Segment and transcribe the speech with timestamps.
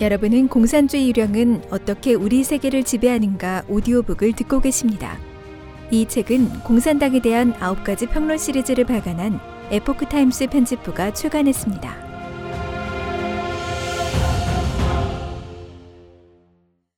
[0.00, 5.16] 여러분은 공산주의 유령은 어떻게 우리 세계를 지배하는가 오디오북을 듣고 계십니다.
[5.92, 9.38] 이 책은 공산당에 대한 9가지 평론 시리즈를 발간한
[9.70, 12.04] 에포크 타임스 편집부가 출간했습니다.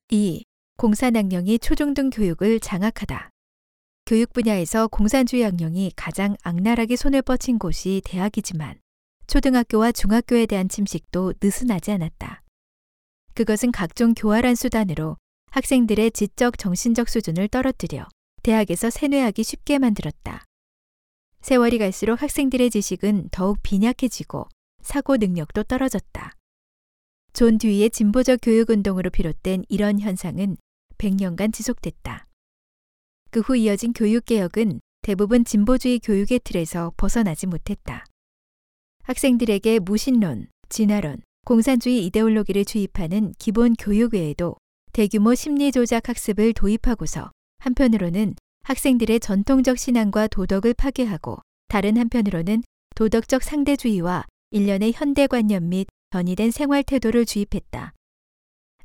[0.09, 0.45] 2.
[0.79, 3.29] 공산악령이 초중등 교육을 장악하다.
[4.07, 8.77] 교육 분야에서 공산주의 악령이 가장 악랄하게 손을 뻗친 곳이 대학이지만
[9.27, 12.46] 초등학교와 중학교에 대한 침식도 느슨하지 않았다.
[13.37, 15.19] 그것은 각종 교활한 수단으로
[15.51, 18.09] 학생들의 지적 정신적 수준을 떨어뜨려
[18.43, 20.47] 대학에서 세뇌하기 쉽게 만들었다.
[21.43, 24.49] 세월이 갈수록 학생들의 지식은 더욱 빈약해지고
[24.81, 26.33] 사고 능력도 떨어졌다.
[27.35, 30.57] 존 듀이의 진보적 교육 운동으로 비롯된 이런 현상은
[30.97, 32.27] 100년간 지속됐다.
[33.31, 38.07] 그 후 이어진 교육 개혁은 대부분 진보주의 교육의 틀에서 벗어나지 못했다.
[39.03, 44.57] 학생들에게 무신론, 진화론, 공산주의 이데올로기를 주입하는 기본 교육 외에도
[44.93, 48.35] 대규모 심리 조작 학습을 도입하고서 한편으로는
[48.65, 52.65] 학생들의 전통적 신앙과 도덕을 파괴하고 다른 한편으로는
[52.97, 57.93] 도덕적 상대주의와 일련의 현대관념 및 변이된 생활 태도를 주입했다.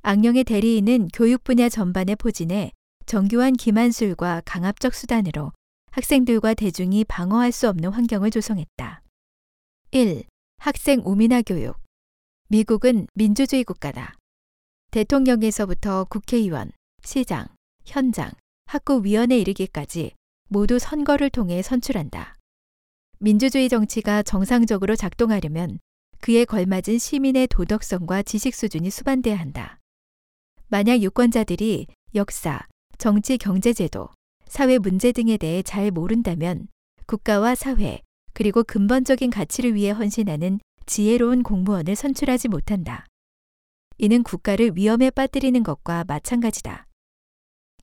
[0.03, 2.73] 악령의 대리인은 교육 분야 전반에 포진해
[3.07, 5.51] 정교한 기만술과 강압적 수단으로
[5.89, 9.01] 학생들과 대중이 방어할 수 없는 환경을 조성했다.
[9.89, 10.25] 1.
[10.59, 11.80] 학생 우민화 교육.
[12.51, 14.13] 미국은 민주주의 국가다.
[14.91, 17.47] 대통령에서부터 국회의원, 시장,
[17.85, 18.29] 현장,
[18.65, 20.11] 학구위원회 이르기까지
[20.49, 22.35] 모두 선거를 통해 선출한다.
[23.19, 25.79] 민주주의 정치가 정상적으로 작동하려면
[26.19, 29.79] 그에 걸맞은 시민의 도덕성과 지식 수준이 수반돼야 한다.
[30.67, 34.09] 만약 유권자들이 역사, 정치 경제제도,
[34.45, 36.67] 사회 문제 등에 대해 잘 모른다면
[37.05, 38.01] 국가와 사회,
[38.33, 43.05] 그리고 근본적인 가치를 위해 헌신하는 지혜로운 공무원을 선출하지 못한다.
[43.97, 46.87] 이는 국가를 위험에 빠뜨리는 것과 마찬가지다.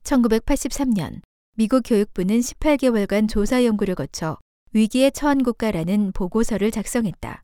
[0.03, 1.21] 1983년
[1.55, 4.37] 미국 교육부는 18개월간 조사 연구를 거쳐
[4.71, 7.43] 위기에 처한 국가라는 보고서를 작성했다.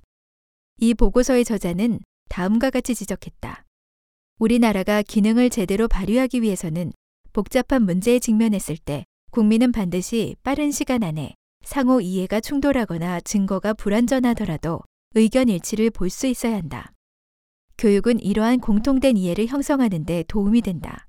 [0.78, 2.00] 이 보고서의 저자는
[2.30, 3.64] 다음과 같이 지적했다.
[4.40, 6.92] 우리나라가 기능을 제대로 발휘하기 위해서는
[7.34, 14.82] 복잡한 문제에 직면했을 때 국민은 반드시 빠른 시간 안에 상호 이해가 충돌하거나 증거가 불완전하더라도
[15.18, 16.92] 의견 일치를 볼 수 있어야 한다.
[17.78, 21.08] 교육은 이러한 공통된 이해를 형성하는 데 도움이 된다.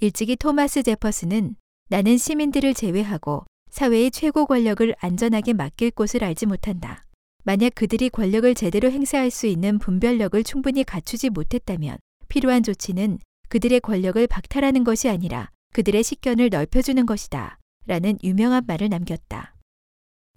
[0.00, 1.54] 일찍이 토마스 제퍼스는
[1.88, 7.06] 나는 시민들을 제외하고 사회의 최고 권력을 안전하게 맡길 곳을 알지 못한다.
[7.44, 14.26] 만약 그들이 권력을 제대로 행사할 수 있는 분별력을 충분히 갖추지 못했다면 필요한 조치는 그들의 권력을
[14.26, 17.58] 박탈하는 것이 아니라 그들의 식견을 넓혀주는 것이다.
[17.86, 19.54] 라는 유명한 말을 남겼다.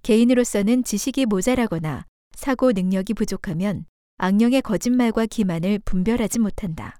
[0.03, 3.85] 개인으로서는 지식이 모자라거나 사고 능력이 부족하면
[4.17, 6.99] 악령의 거짓말과 기만을 분별하지 못한다.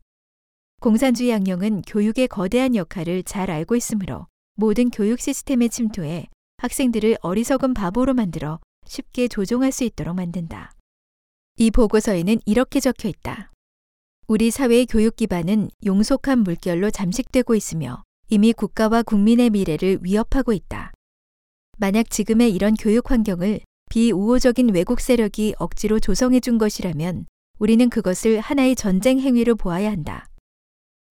[0.81, 8.13] 공산주의 악령은 교육의 거대한 역할을 잘 알고 있으므로 모든 교육 시스템에 침투해 학생들을 어리석은 바보로
[8.13, 10.71] 만들어 쉽게 조종할 수 있도록 만든다.
[11.57, 13.51] 이 보고서에는 이렇게 적혀 있다.
[14.27, 20.91] 우리 사회의 교육 기반은 용속한 물결로 잠식되고 있으며 이미 국가와 국민의 미래를 위협하고 있다.
[21.77, 23.61] 만약 지금의 이런 교육 환경을
[23.95, 27.27] 비우호적인 외국 세력이 억지로 조성해 준 것이라면
[27.59, 30.27] 우리는 그것을 하나의 전쟁 행위로 보아야 한다.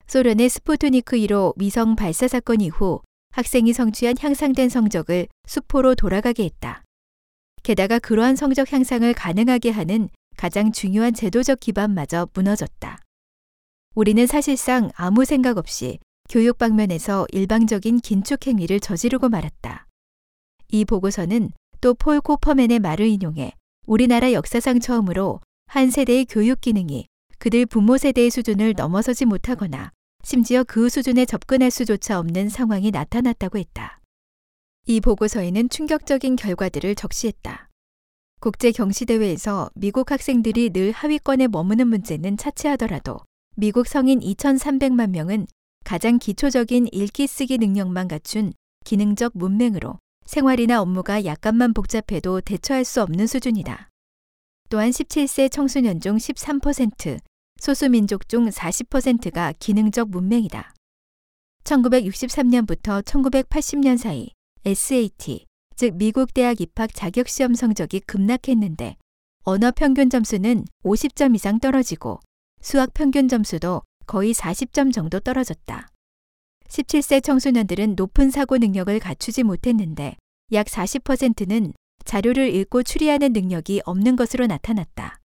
[0.06, 3.00] 소련의 스푸트니크 1호 미성 발사 사건 이후
[3.31, 6.83] 학생이 성취한 향상된 성적을 수포로 돌아가게 했다.
[7.62, 12.99] 게다가 그러한 성적 향상을 가능하게 하는 가장 중요한 제도적 기반마저 무너졌다.
[13.95, 19.87] 우리는 사실상 아무 생각 없이 교육 방면에서 일방적인 긴축 행위를 저지르고 말았다.
[20.69, 21.51] 이 보고서는
[21.84, 23.53] 또 폴 코퍼맨의 말을 인용해
[23.87, 27.05] 우리나라 역사상 처음으로 한 세대의 교육 기능이
[27.39, 34.00] 그들 부모 세대의 수준을 넘어서지 못하거나 심지어 그 수준에 접근할 수조차 없는 상황이 나타났다고 했다.
[34.87, 37.69] 이 보고서에는 충격적인 결과들을 적시했다.
[38.41, 43.19] 국제 경시대회에서 미국 학생들이 늘 하위권에 머무는 문제는 차치하더라도
[43.57, 45.47] 미국 성인 2,300만 명은
[45.84, 48.54] 가장 기초적인 읽기 쓰기 능력만 갖춘
[48.86, 53.88] 기능적 문맹으로 생활이나 업무가 약간만 복잡해도 대처할 수 없는 수준이다.
[54.71, 57.18] 또한 17세 청소년 중 13%,
[57.60, 60.72] 소수민족 중 40%가 기능적 문맹이다.
[61.65, 64.30] 1963년부터 1980년 사이
[64.65, 68.97] SAT, 즉 미국 대학 입학 자격 시험 성적이 급락했는데
[69.44, 72.21] 언어 평균 점수는 50점 이상 떨어지고
[72.60, 75.88] 수학 평균 점수도 거의 40점 정도 떨어졌다.
[76.69, 80.16] 17세 청소년들은 높은 사고 능력을 갖추지 못했는데
[80.53, 81.72] 약 40%는
[82.05, 85.21] 자료를 읽고 추리하는 능력이 없는 것으로 나타났다.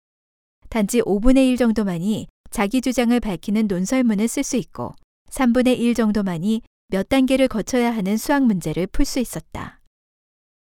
[0.70, 4.94] 단지 5분의 1 정도만이 자기 주장을 밝히는 논설문을 쓸 수 있고
[5.30, 9.82] 3분의 1 정도만이 몇 단계를 거쳐야 하는 수학 문제를 풀 수 있었다.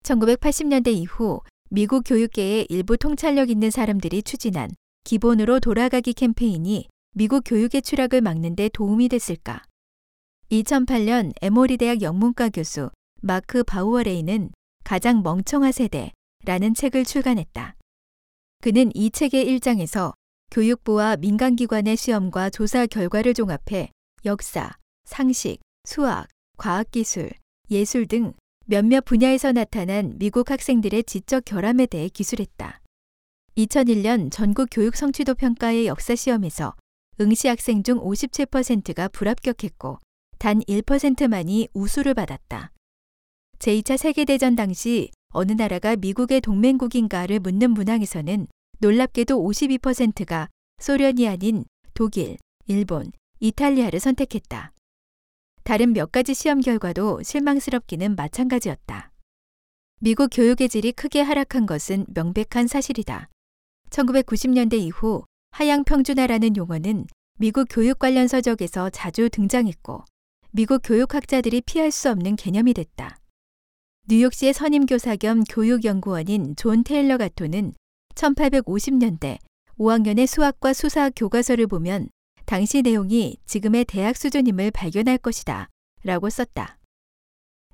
[0.02, 1.40] 1980년대 이후
[1.70, 4.70] 미국 교육계의 일부 통찰력 있는 사람들이 추진한
[5.04, 9.62] 기본으로 돌아가기 캠페인이 미국 교육의 추락을 막는 데 도움이 됐을까?
[10.50, 12.90] 2008년 에모리 대학 영문과 교수
[13.20, 14.50] 마크 바우어레이는
[14.84, 17.74] 가장 멍청한 세대라는 책을 출간했다.
[18.62, 20.12] 그는 이 책의 1장에서
[20.52, 23.90] 교육부와 민간기관의 시험과 조사 결과를 종합해
[24.24, 24.70] 역사,
[25.04, 27.30] 상식, 수학, 과학기술,
[27.70, 28.32] 예술 등
[28.66, 32.80] 몇몇 분야에서 나타난 미국 학생들의 지적 결함에 대해 기술했다.
[33.56, 36.74] 2001년 전국 교육 성취도 평가의 역사 시험에서
[37.20, 39.98] 응시 학생 중 57%가 불합격했고
[40.38, 42.72] 단 1%만이 우수를 받았다.
[43.58, 48.46] 제2차 세계대전 당시 어느 나라가 미국의 동맹국인가를 묻는 문항에서는
[48.78, 50.48] 놀랍게도 52%가
[50.78, 52.36] 소련이 아닌 독일,
[52.66, 53.10] 일본,
[53.40, 54.72] 이탈리아를 선택했다.
[55.64, 59.10] 다른 몇 가지 시험 결과도 실망스럽기는 마찬가지였다.
[60.00, 63.28] 미국 교육의 질이 크게 하락한 것은 명백한 사실이다.
[63.90, 67.06] 1990년대 이후 하향 평준화라는 용어는
[67.38, 70.04] 미국 교육 관련 서적에서 자주 등장했고
[70.56, 73.18] 미국 교육학자들이 피할 수 없는 개념이 됐다.
[74.08, 77.74] 뉴욕시의 선임교사 겸 교육연구원인 존 테일러 가토는
[78.14, 79.36] 1850년대
[79.78, 82.08] 5학년의 수학과 수사 교과서를 보면
[82.46, 85.68] 당시 내용이 지금의 대학 수준임을 발견할 것이다.
[86.04, 86.78] 라고 썼다.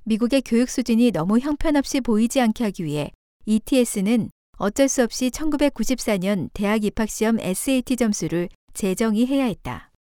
[0.02, 3.12] 미국의 교육 수준이 너무 형편없이 보이지 않게 하기 위해
[3.46, 9.91] ETS는 어쩔 수 없이 1994년 대학 입학시험 SAT 점수를 재정의해야 했다.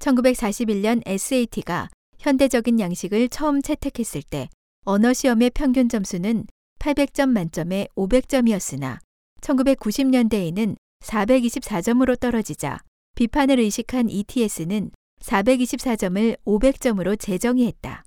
[0.00, 1.88] 1941년 SAT가
[2.18, 4.48] 현대적인 양식을 처음 채택했을 때
[4.84, 6.46] 언어 시험의 평균 점수는
[6.78, 8.98] 800점 만점에 500점이었으나
[9.42, 12.80] 1990년대에는 424점으로 떨어지자
[13.14, 18.04] 비판을 의식한 ETS는 424점을 500점으로 재정의했다.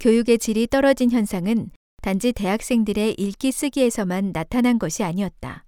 [0.00, 1.70] 교육의 질이 떨어진 현상은
[2.02, 5.64] 단지 대학생들의 읽기 쓰기에서만 나타난 것이 아니었다.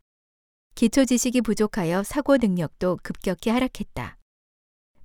[0.75, 4.17] 기초 지식이 부족하여 사고 능력도 급격히 하락했다.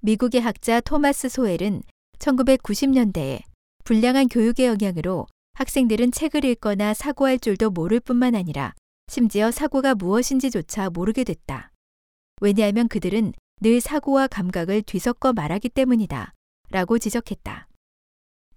[0.03, 1.83] 미국의 학자 토마스 소엘은
[2.17, 3.41] 1990년대에
[3.83, 8.73] 불량한 교육의 영향으로 학생들은 책을 읽거나 사고할 줄도 모를 뿐만 아니라
[9.07, 11.71] 심지어 사고가 무엇인지조차 모르게 됐다.
[12.41, 16.33] 왜냐하면 그들은 늘 사고와 감각을 뒤섞어 말하기 때문이다.
[16.71, 17.67] 라고 지적했다.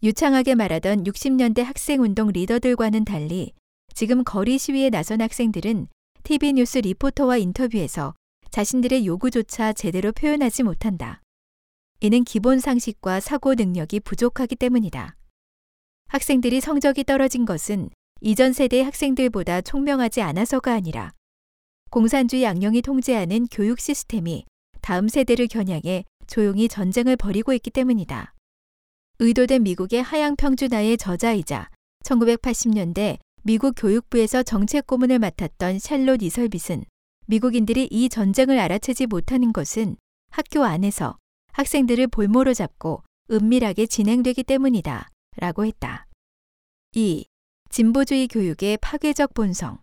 [0.02, 3.52] 유창하게 말하던 60년대 학생운동 리더들과는 달리
[3.94, 5.88] 지금 거리 시위에 나선 학생들은
[6.23, 8.14] TV 뉴스 리포터와 인터뷰에서
[8.50, 11.20] 자신들의 요구조차 제대로 표현하지 못한다.
[12.04, 15.16] 이는 기본 상식과 사고 능력이 부족하기 때문이다.
[16.08, 17.88] 학생들이 성적이 떨어진 것은
[18.20, 21.14] 이전 세대의 학생들보다 총명하지 않아서가 아니라
[21.88, 24.44] 공산주의 양령이 통제하는 교육 시스템이
[24.82, 28.34] 다음 세대를 겨냥해 조용히 전쟁을 벌이고 있기 때문이다.
[29.20, 31.70] 의도된 미국의 하향 평준화의 저자이자
[32.04, 36.84] 1980년대 미국 교육부에서 정책 고문을 맡았던 샬롯 이설빗은
[37.28, 39.96] 미국인들이 이 전쟁을 알아채지 못하는 것은
[40.28, 41.16] 학교 안에서
[41.54, 45.08] 학생들을 볼모로 잡고 은밀하게 진행되기 때문이다.
[45.36, 46.08] 라고 했다.
[46.96, 47.26] 2.
[47.70, 49.78] 진보주의 교육의 파괴적 본성.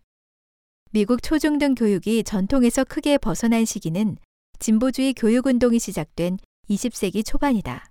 [0.91, 4.17] 미국 초중등 교육이 전통에서 크게 벗어난 시기는
[4.59, 7.85] 진보주의 교육운동이 시작된 20세기 초반이다.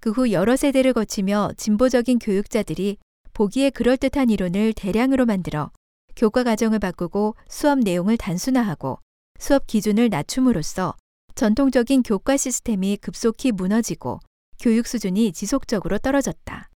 [0.00, 2.96] 그 후 여러 세대를 거치며 진보적인 교육자들이
[3.34, 5.70] 보기에 그럴듯한 이론을 대량으로 만들어
[6.16, 8.98] 교과 과정을 바꾸고 수업 내용을 단순화하고
[9.38, 10.96] 수업 기준을 낮춤으로써
[11.38, 14.18] 전통적인 교과 시스템이 급속히 무너지고
[14.58, 16.68] 교육 수준이 지속적으로 떨어졌다.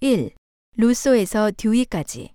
[0.00, 0.34] 1.
[0.74, 2.32] 루소에서 듀이까지.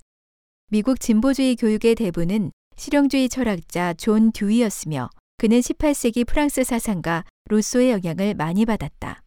[0.69, 8.65] 미국 진보주의 교육의 대부는 실용주의 철학자 존 듀이였으며 그는 18세기 프랑스 사상가 루소의 영향을 많이
[8.65, 9.21] 받았다.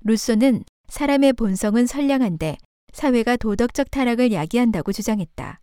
[0.00, 2.56] 루소는 사람의 본성은 선량한데
[2.92, 5.60] 사회가 도덕적 타락을 야기한다고 주장했다.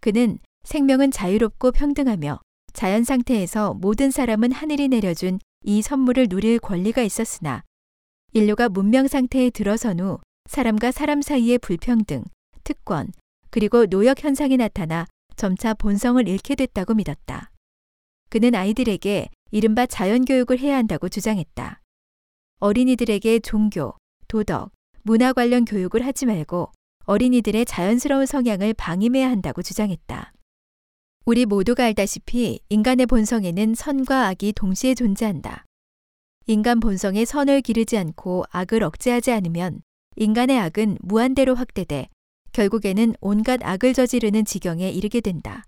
[0.00, 2.40] 그는 생명은 자유롭고 평등하며
[2.72, 7.64] 자연 상태에서 모든 사람은 하늘이 내려준 이 선물을 누릴 권리가 있었으나
[8.32, 12.24] 인류가 문명 상태에 들어선 후 사람과 사람 사이의 불평등,
[12.64, 13.10] 특권,
[13.50, 15.06] 그리고 노역 현상이 나타나
[15.36, 17.50] 점차 본성을 잃게 됐다고 믿었다.
[18.28, 21.80] 그는 아이들에게 이른바 자연교육을 해야 한다고 주장했다.
[22.60, 23.94] 어린이들에게 종교,
[24.26, 24.72] 도덕,
[25.02, 26.70] 문화 관련 교육을 하지 말고
[27.04, 30.32] 어린이들의 자연스러운 성향을 방임해야 한다고 주장했다.
[31.28, 35.66] 우리 모두가 알다시피 인간의 본성에는 선과 악이 동시에 존재한다.
[36.46, 39.82] 인간 본성에 선을 기르지 않고 악을 억제하지 않으면
[40.16, 42.08] 인간의 악은 무한대로 확대돼
[42.52, 45.64] 결국에는 온갖 악을 저지르는 지경에 이르게 된다.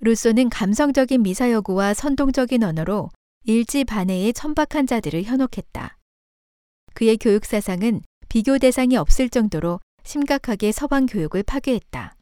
[0.00, 3.10] 루소는 감성적인 미사여구와 선동적인 언어로
[3.44, 5.96] 일지반해의 천박한 자들을 현혹했다.
[6.92, 12.15] 그의 교육 사상은 비교 대상이 없을 정도로 심각하게 서방 교육을 파괴했다.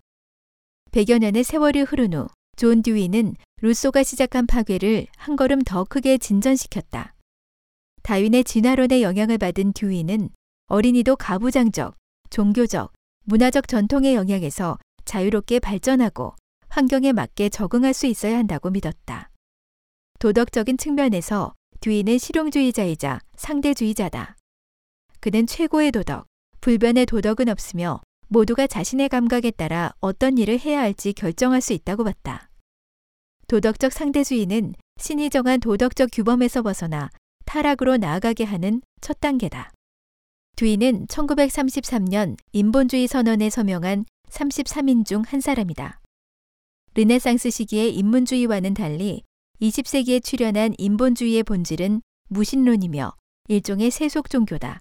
[0.95, 7.17] 100여 년의 세월이 흐른 후 존 듀이는 루소가 시작한 파괴를 한 걸음 더 크게 진전시켰다.
[8.05, 10.31] 다윈의 진화론의 영향을 받은 듀이는
[10.69, 11.97] 어린이도 가부장적,
[12.31, 12.93] 종교적,
[13.25, 16.37] 문화적 전통의 영향에서 자유롭게 발전하고
[16.69, 19.31] 환경에 맞게 적응할 수 있어야 한다고 믿었다.
[20.21, 24.37] 도덕적인 측면에서 듀이는 실용주의자이자 상대주의자다.
[25.19, 26.27] 그는 최고의 도덕,
[26.61, 28.01] 불변의 도덕은 없으며
[28.35, 32.51] 모두가 자신의 감각에 따라 어떤 일을 해야 할지 결정할 수 있다고 봤다.
[33.47, 37.11] 도덕적 상대주의는 신이 정한 도덕적 규범에서 벗어나
[37.45, 39.71] 타락으로 나아가게 하는 첫 단계다.
[40.57, 46.01] 듀이는 1933년 인본주의 선언에 서명한 33인 중 한 사람이다.
[46.95, 49.23] 르네상스 시기의 인문주의와는 달리
[49.63, 53.13] 20세기에 출현한 인본주의의 본질은 무신론이며
[53.47, 54.81] 일종의 세속 종교다.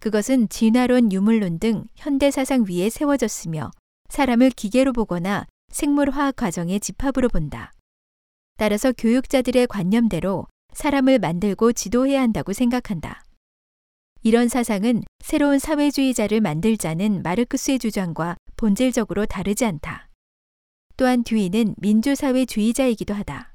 [0.00, 3.70] 그것은 진화론, 유물론 등 현대 사상 위에 세워졌으며
[4.08, 7.70] 사람을 기계로 보거나 생물화학 과정의 집합으로 본다.
[8.56, 13.22] 따라서 교육자들의 관념대로 사람을 만들고 지도해야 한다고 생각한다.
[14.22, 20.08] 이런 사상은 새로운 사회주의자를 만들자는 마르크스의 주장과 본질적으로 다르지 않다.
[20.96, 23.54] 또한 듀이는 민주사회주의자이기도 하다.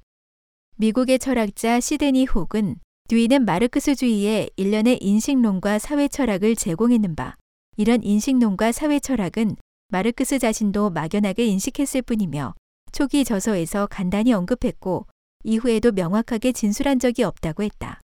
[0.77, 7.35] 미국의 철학자 시드니 혹은 듀이는 마르크스주의의 일련의 인식론과 사회 철학을 제공했는 바,
[7.77, 9.57] 이런 인식론과 사회 철학은
[9.89, 12.55] 마르크스 자신도 막연하게 인식했을 뿐이며
[12.91, 15.05] 초기 저서에서 간단히 언급했고
[15.43, 18.01] 이후에도 명확하게 진술한 적이 없다고 했다.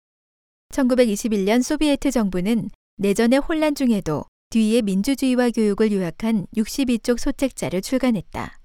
[0.71, 8.59] 1921년 소비에트 정부는 내전의 혼란 중에도 뒤에 민주주의와 교육을 요약한 62쪽 소책자를 출간했다.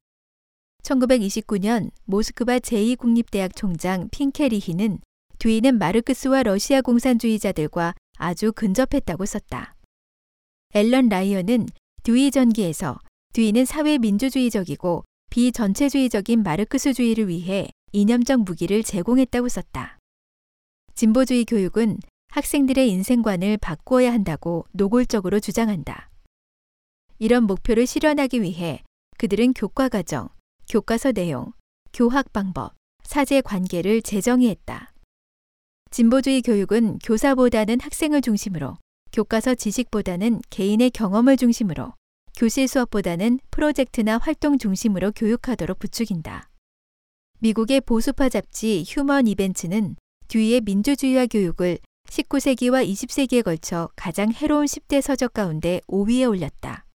[0.81, 4.99] 1929년 모스크바 제2국립대학 총장 핑케리히는
[5.43, 9.75] 뒤는 마르크스와 러시아 공산주의자들과 아주 근접했다고 썼다.
[10.73, 11.65] 앨런 라이언은
[12.03, 12.97] 듀이 전기에서
[13.33, 19.99] 듀이는 사회민주주의적이고 비전체주의적인 마르크스주의를 위해 이념적 무기를 제공했다고 썼다.
[20.95, 21.97] 진보주의 교육은
[22.29, 26.09] 학생들의 인생관을 바꾸어야 한다고 노골적으로 주장한다.
[27.19, 28.81] 이런 목표를 실현하기 위해
[29.17, 30.29] 그들은 교과 과정,
[30.69, 31.51] 교과서 내용,
[31.91, 34.92] 교학 방법, 사제 관계를 재정의했다.
[35.93, 38.77] 진보주의 교육은 교사보다는 학생을 중심으로,
[39.11, 41.93] 교과서 지식보다는 개인의 경험을 중심으로,
[42.35, 46.49] 교실 수업보다는 프로젝트나 활동 중심으로 교육하도록 부추긴다.
[47.41, 49.95] 미국의 보수파 잡지 휴먼 이벤츠는
[50.29, 56.87] 뒤의 민주주의와 교육을 19세기와 20세기에 걸쳐 가장 해로운 10대 서적 가운데 5위에 올렸다.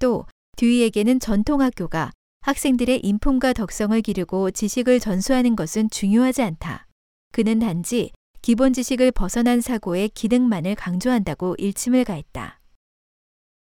[0.00, 2.10] 또 듀이에게는 전통학교가
[2.40, 6.87] 학생들의 인품과 덕성을 기르고 지식을 전수하는 것은 중요하지 않다.
[7.32, 8.10] 그는 단지
[8.42, 12.60] 기본 지식을 벗어난 사고의 기능만을 강조한다고 일침을 가했다.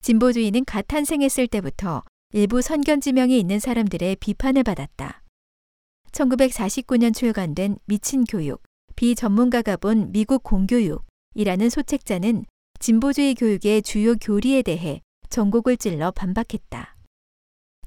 [0.02, 5.24] 진보주의는 갓 탄생했을 때부터 일부 선견 지명이 있는 사람들의 비판을 받았다.
[6.12, 8.62] 1949년 출간된 미친 교육,
[8.96, 12.46] 비전문가가 본 미국 공교육이라는 소책자는
[12.80, 16.96] 진보주의 교육의 주요 교리에 대해 전곡을 찔러 반박했다.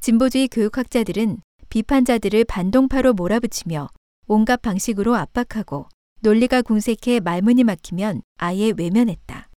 [0.00, 3.88] 진보주의 교육학자들은 비판자들을 반동파로 몰아붙이며
[4.32, 5.88] 온갖 방식으로 압박하고
[6.20, 9.48] 논리가 궁색해 말문이 막히면 아예 외면했다.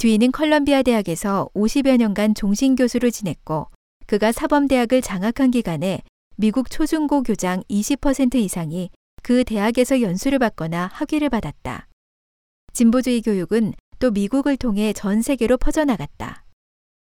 [0.00, 3.68] 뒤는 컬럼비아 대학에서 50여 년간 종신 교수를 지냈고
[4.08, 6.02] 그가 사범대학을 장악한 기간에
[6.34, 8.90] 미국 초중고 교장 20% 이상이
[9.22, 11.86] 그 대학에서 연수를 받거나 학위를 받았다.
[12.72, 16.44] 진보주의 교육은 또 미국을 통해 전 세계로 퍼져나갔다.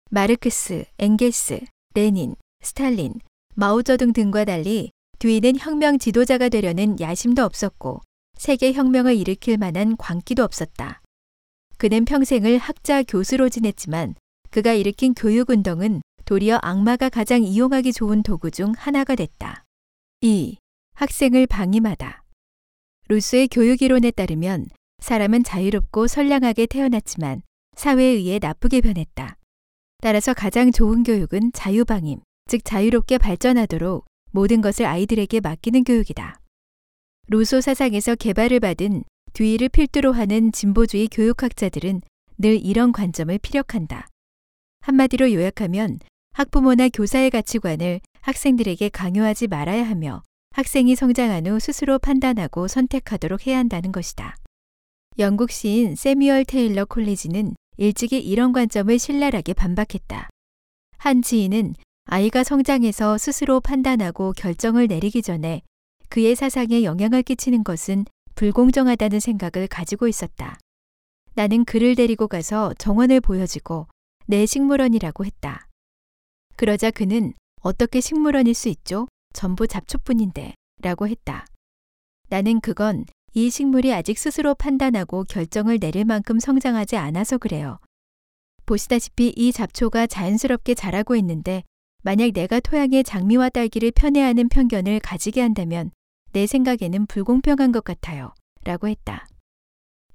[0.10, 1.62] 마르크스, 엥겔스,
[1.94, 3.14] 레닌, 스탈린,
[3.54, 8.02] 마오쩌둥 등과 달리 뒤는 혁명 지도자가 되려는 야심도 없었고
[8.38, 11.02] 세계 혁명을 일으킬 만한 광기도 없었다.
[11.78, 14.16] 그는 평생을 학자 교수로 지냈지만
[14.50, 19.64] 그가 일으킨 교육 운동은 도리어 악마가 가장 이용하기 좋은 도구 중 하나가 됐다.
[20.22, 20.58] 2.
[20.96, 22.24] 학생을 방임하다.
[23.08, 24.68] 루스의 교육 이론에 따르면
[25.00, 27.42] 사람은 자유롭고 선량하게 태어났지만
[27.76, 29.38] 사회에 의해 나쁘게 변했다.
[30.02, 36.42] 따라서 가장 좋은 교육은 자유방임, 즉 자유롭게 발전하도록 모든 것을 아이들에게 맡기는 교육이다.
[37.28, 42.02] 루소 사상에서 개발을 받은 뒤를 필두로 하는 진보주의 교육학자들은
[42.40, 44.10] 늘 이런 관점을 피력한다.
[44.82, 46.00] 한마디로 요약하면
[46.34, 53.94] 학부모나 교사의 가치관을 학생들에게 강요하지 말아야 하며 학생이 성장한 후 스스로 판단하고 선택하도록 해야 한다는
[53.94, 54.36] 것이다.
[55.18, 60.28] 영국 시인 세뮤얼 테일러 콜리지는 일찍이 이런 관점을 신랄하게 반박했다.
[60.98, 61.76] 한 지인은
[62.08, 65.64] 아이가 성장해서 스스로 판단하고 결정을 내리기 전에
[66.10, 70.60] 그의 사상에 영향을 끼치는 것은 불공정하다는 생각을 가지고 있었다.
[71.34, 73.88] 나는 그를 데리고 가서 정원을 보여주고
[74.28, 75.68] 내 식물원이라고 했다.
[76.56, 79.08] 그러자 그는 어떻게 식물원일 수 있죠?
[79.34, 81.48] 전부 잡초뿐인데 라고 했다.
[82.30, 87.80] 나는 그건 이 식물이 아직 스스로 판단하고 결정을 내릴 만큼 성장하지 않아서 그래요.
[88.68, 91.64] 보시다시피 이 잡초가 자연스럽게 자라고 있는데
[92.06, 95.90] 만약 내가 토양에 장미와 딸기를 편애하는 편견을 가지게 한다면
[96.34, 98.32] 내 생각에는 불공평한 것 같아요.
[98.64, 99.26] 라고 했다.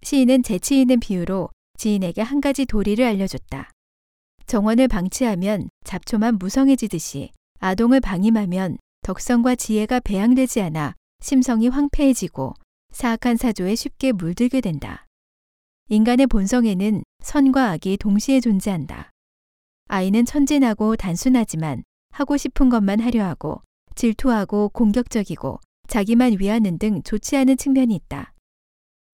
[0.05, 3.71] 시인은 재치 있는 비유로 지인에게 한 가지 도리를 알려줬다.
[4.47, 12.55] 정원을 방치하면 잡초만 무성해지듯이 아동을 방임하면 덕성과 지혜가 배양되지 않아 심성이 황폐해지고
[12.93, 15.07] 사악한 사조에 쉽게 물들게 된다.
[15.89, 19.11] 인간의 본성에는 선과 악이 동시에 존재한다.
[19.93, 23.61] 아이는 천진하고 단순하지만 하고 싶은 것만 하려 하고
[23.97, 28.33] 질투하고 공격적이고 자기만 위하는 등 좋지 않은 측면이 있다.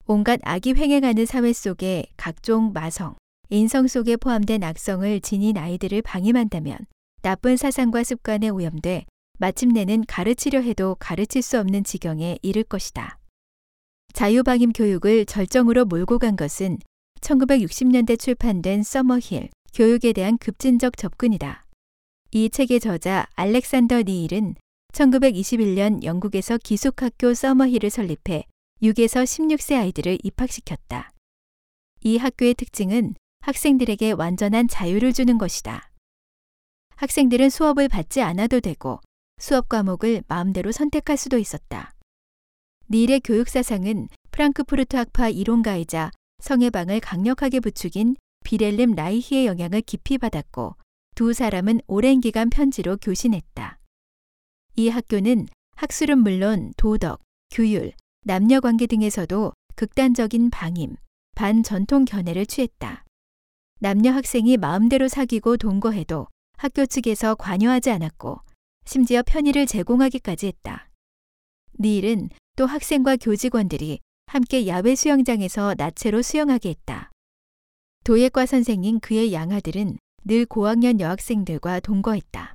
[0.04, 3.16] 온갖 악이 횡행하는 사회 속에 각종 마성,
[3.48, 6.76] 인성 속에 포함된 악성을 지닌 아이들을 방임한다면
[7.22, 9.06] 나쁜 사상과 습관에 오염돼
[9.38, 13.18] 마침내는 가르치려 해도 가르칠 수 없는 지경에 이를 것이다.
[14.12, 16.78] 자유방임 교육을 절정으로 몰고 간 것은
[17.22, 21.66] 1960년대 출판된 서머힐 교육에 대한 급진적 접근이다.
[22.30, 24.54] 이 책의 저자 알렉산더 니일은
[24.94, 28.44] 1921년 영국에서 기숙학교 서머힐을 설립해
[28.82, 31.10] 6에서 16세 아이들을 입학시켰다.
[32.00, 35.90] 이 학교의 특징은 학생들에게 완전한 자유를 주는 것이다.
[36.94, 39.00] 학생들은 수업을 받지 않아도 되고
[39.36, 41.92] 수업 과목을 마음대로 선택할 수도 있었다.
[42.90, 48.16] 닐의 교육 사상은 프랑크푸르트 학파 이론가이자 성해방을 강력하게 부추긴
[48.46, 50.76] 비렐름 라이히의 영향을 깊이 받았고
[51.16, 53.80] 두 사람은 오랜 기간 편지로 교신했다.
[54.76, 60.94] 이 학교는 학술은 물론 도덕, 규율, 남녀 관계 등에서도 극단적인 방임,
[61.34, 63.04] 반전통 견해를 취했다.
[63.80, 68.42] 남녀 학생이 마음대로 사귀고 동거해도 학교 측에서 관여하지 않았고
[68.84, 70.88] 심지어 편의를 제공하기까지 했다.
[71.80, 77.10] 닐은 또 학생과 교직원들이 함께 야외 수영장에서 나체로 수영하게 했다.
[78.06, 82.54] 도예과 선생인 그의 양아들은 늘 고학년 여학생들과 동거했다.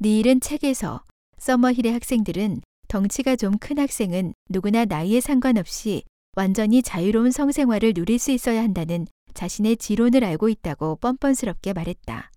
[0.00, 1.04] 닐은 책에서
[1.36, 6.04] 서머힐의 학생들은 덩치가 좀 큰 학생은 누구나 나이에 상관없이
[6.38, 12.32] 완전히 자유로운 성생활을 누릴 수 있어야 한다는 자신의 지론을 알고 있다고 뻔뻔스럽게 말했다.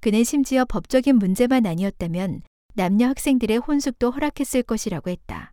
[0.00, 2.42] 그는 심지어 법적인 문제만 아니었다면
[2.74, 5.52] 남녀 학생들의 혼숙도 허락했을 것이라고 했다.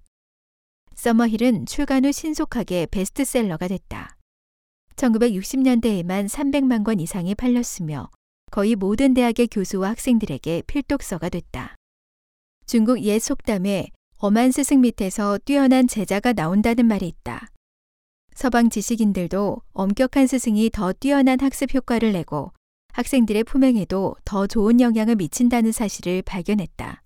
[0.94, 4.19] 서머힐은 출간 후 신속하게 베스트셀러가 됐다.
[5.00, 8.10] 1960년대에만 300만 권 이상이 팔렸으며
[8.52, 11.76] 거의 모든 대학의 교수와 학생들에게 필독서가 됐다.
[12.66, 17.48] 중국 옛 속담에 엄한 스승 밑에서 뛰어난 제자가 나온다는 말이 있다.
[18.34, 22.52] 서방 지식인들도 엄격한 스승이 더 뛰어난 학습 효과를 내고
[22.94, 27.04] 학생들의 품행에도 더 좋은 영향을 미친다는 사실을 발견했다.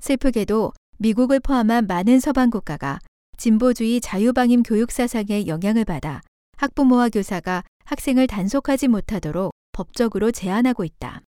[0.00, 3.00] 슬프게도 미국을 포함한 많은 서방 국가가
[3.36, 6.22] 진보주의 자유방임 교육 사상의 영향을 받아
[6.62, 11.22] 학부모와 교사가 학생을 단속하지 못하도록 법적으로 제한하고 있다.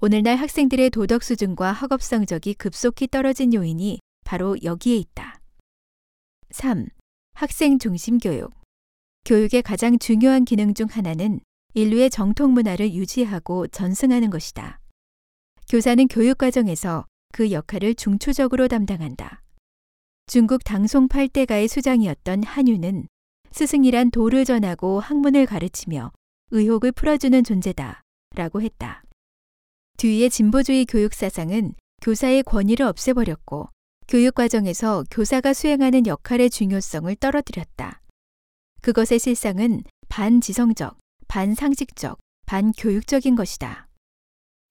[0.00, 5.40] 오늘날 학생들의 도덕 수준과 학업 성적이 급속히 떨어진 요인이 바로 여기에 있다.
[6.52, 6.86] 3.
[7.34, 8.50] 학생 중심 교육.
[9.26, 11.40] 교육의 가장 중요한 기능 중 하나는
[11.74, 14.80] 인류의 정통 문화를 유지하고 전승하는 것이다.
[15.68, 19.42] 교사는 교육 과정에서 그 역할을 중추적으로 담당한다.
[20.26, 23.06] 중국 당송 8대가의 수장이었던 한유는
[23.52, 26.12] 스승이란 도를 전하고 학문을 가르치며
[26.50, 28.02] 의혹을 풀어주는 존재다.
[28.34, 29.02] 라고 했다.
[29.96, 33.68] 뒤의 진보주의 교육 사상은 교사의 권위를 없애버렸고
[34.08, 38.00] 교육 과정에서 교사가 수행하는 역할의 중요성을 떨어뜨렸다.
[38.82, 40.96] 그것의 실상은 반지성적,
[41.28, 43.88] 반상식적, 반교육적인 것이다.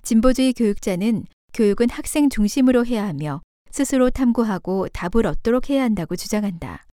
[0.04, 6.86] 진보주의 교육자는 교육은 학생 중심으로 해야 하며 스스로 탐구하고 답을 얻도록 해야 한다고 주장한다.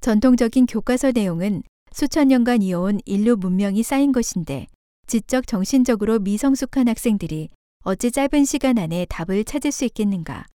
[0.00, 4.66] 전통적인 교과서 내용은 수천 년간 이어온 인류 문명이 쌓인 것인데
[5.06, 7.48] 지적 정신적으로 미성숙한 학생들이
[7.84, 10.46] 어찌 짧은 시간 안에 답을 찾을 수 있겠는가.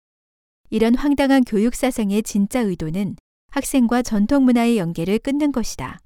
[0.68, 3.16] 이런 황당한 교육 사상의 진짜 의도는
[3.50, 5.98] 학생과 전통 문화의 연계를 끊는 것이다.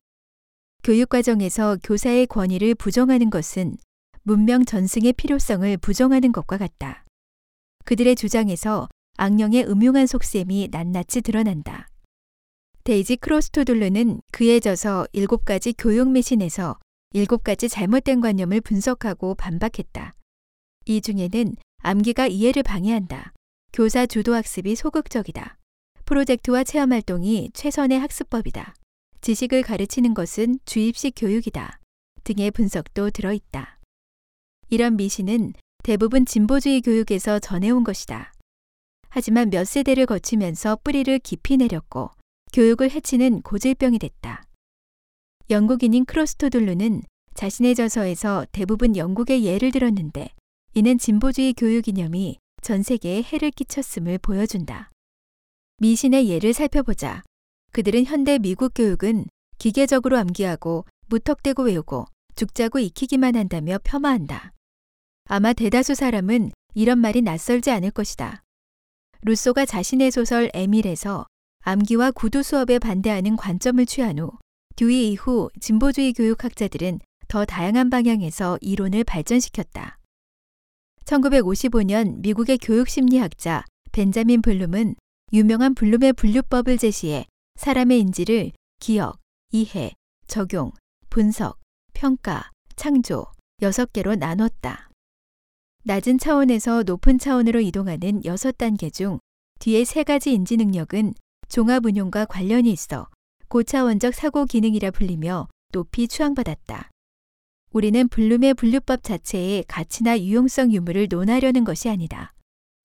[0.83, 3.77] 교육 과정에서 교사의 권위를 부정하는 것은
[4.23, 7.05] 문명 전승의 필요성을 부정하는 것과 같다.
[7.85, 11.89] 그들의 주장에서 악령의 음흉한 속셈이 낱낱이 드러난다.
[12.85, 16.79] 데이지 크로스토둘르는 그에 져서 일곱 가지 교육 미신에서
[17.13, 20.15] 일곱 가지 잘못된 관념을 분석하고 반박했다.
[20.85, 23.33] 이 중에는 암기가 이해를 방해한다.
[23.73, 25.57] 교사 주도 학습이 소극적이다.
[26.05, 28.75] 프로젝트와 체험 활동이 최선의 학습법이다.
[29.23, 31.81] 지식을 가르치는 것은 주입식 교육이다.
[32.25, 33.79] 등의 분석도 들어있다.
[34.69, 38.35] 이런 미신은 대부분 진보주의 교육에서 전해온 것이다.
[39.09, 42.11] 하지만 몇 세대를 거치면서 뿌리를 깊이 내렸고
[42.55, 44.45] 교육을 해치는 고질병이 됐다.
[45.51, 47.03] 영국인인 크로스토돌루는
[47.35, 50.29] 자신의 저서에서 대부분 영국의 예를 들었는데
[50.75, 54.93] 이는 진보주의 교육 이념이 전 세계에 해를 끼쳤음을 보여준다.
[55.79, 57.25] 미신의 예를 살펴보자.
[57.73, 59.25] 그들은 현대 미국 교육은
[59.59, 64.53] 기계적으로 암기하고 무턱대고 외우고 죽자고 익히기만 한다며 폄하한다.
[65.25, 68.45] 아마 대다수 사람은 이런 말이 낯설지 않을 것이다.
[69.23, 71.27] 루소가 자신의 소설 에밀에서
[71.67, 74.33] 암기와 구두 수업에 반대하는 관점을 취한 후
[74.77, 79.99] 듀이 이후 진보주의 교육학자들은 더 다양한 방향에서 이론을 발전시켰다.
[81.07, 84.95] 1955년 미국의 교육심리학자 벤자민 블룸은
[85.33, 87.25] 유명한 블룸의 분류법을 제시해
[87.57, 89.19] 사람의 인지를 기억,
[89.51, 89.95] 이해,
[90.27, 90.73] 적용,
[91.09, 91.61] 분석,
[91.95, 93.27] 평가, 창조
[93.63, 94.91] 6개로 나눴다.
[95.85, 99.19] 낮은 차원에서 높은 차원으로 이동하는 6단계 중
[99.61, 101.15] 뒤에 세 가지 인지 능력은
[101.49, 103.09] 종합 운용과 관련이 있어
[103.49, 106.91] 고차원적 사고 기능이라 불리며 높이 추앙받았다.
[107.73, 112.33] 우리는 블룸의 분류법 자체의 가치나 유용성 유무를 논하려는 것이 아니다.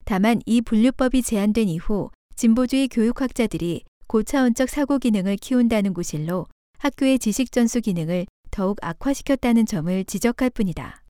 [0.04, 6.46] 다만 이 분류법이 제안된 이후 진보주의 교육학자들이 고차원적 사고 기능을 키운다는 구실로
[6.78, 11.04] 학교의 지식 전수 기능을 더욱 악화시켰다는 점을 지적할 뿐이다.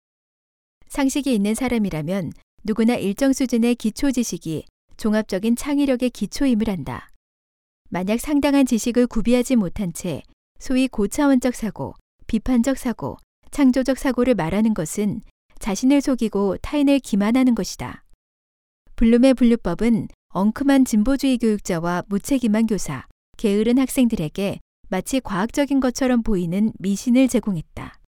[0.89, 2.33] 상식이 있는 사람이라면
[2.65, 7.10] 누구나 일정 수준의 기초 지식이 종합적인 창의력의 기초임을 안다.
[7.93, 10.23] 만약 상당한 지식을 구비하지 못한 채
[10.61, 11.95] 소위 고차원적 사고,
[12.29, 13.17] 비판적 사고,
[13.51, 15.23] 창조적 사고를 말하는 것은
[15.59, 18.05] 자신을 속이고 타인을 기만하는 것이다.
[18.95, 27.99] 블룸의 분류법은 엉큼한 진보주의 교육자와 무책임한 교사, 게으른 학생들에게 마치 과학적인 것처럼 보이는 미신을 제공했다.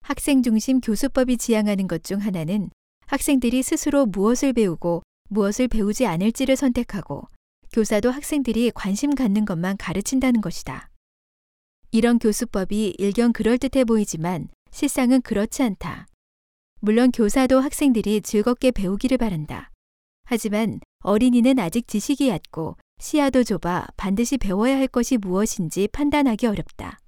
[0.00, 2.70] 학생 중심 교수법이 지향하는 것 중 하나는
[3.06, 7.28] 학생들이 스스로 무엇을 배우고 무엇을 배우지 않을지를 선택하고
[7.74, 10.92] 교사도 학생들이 관심 갖는 것만 가르친다는 것이다.
[11.90, 16.06] 이런 교수법이 일견 그럴듯해 보이지만 실상은 그렇지 않다.
[16.78, 19.72] 물론 교사도 학생들이 즐겁게 배우기를 바란다.
[20.22, 27.00] 하지만 어린이는 아직 지식이 얕고 시야도 좁아 반드시 배워야 할 것이 무엇인지 판단하기 어렵다.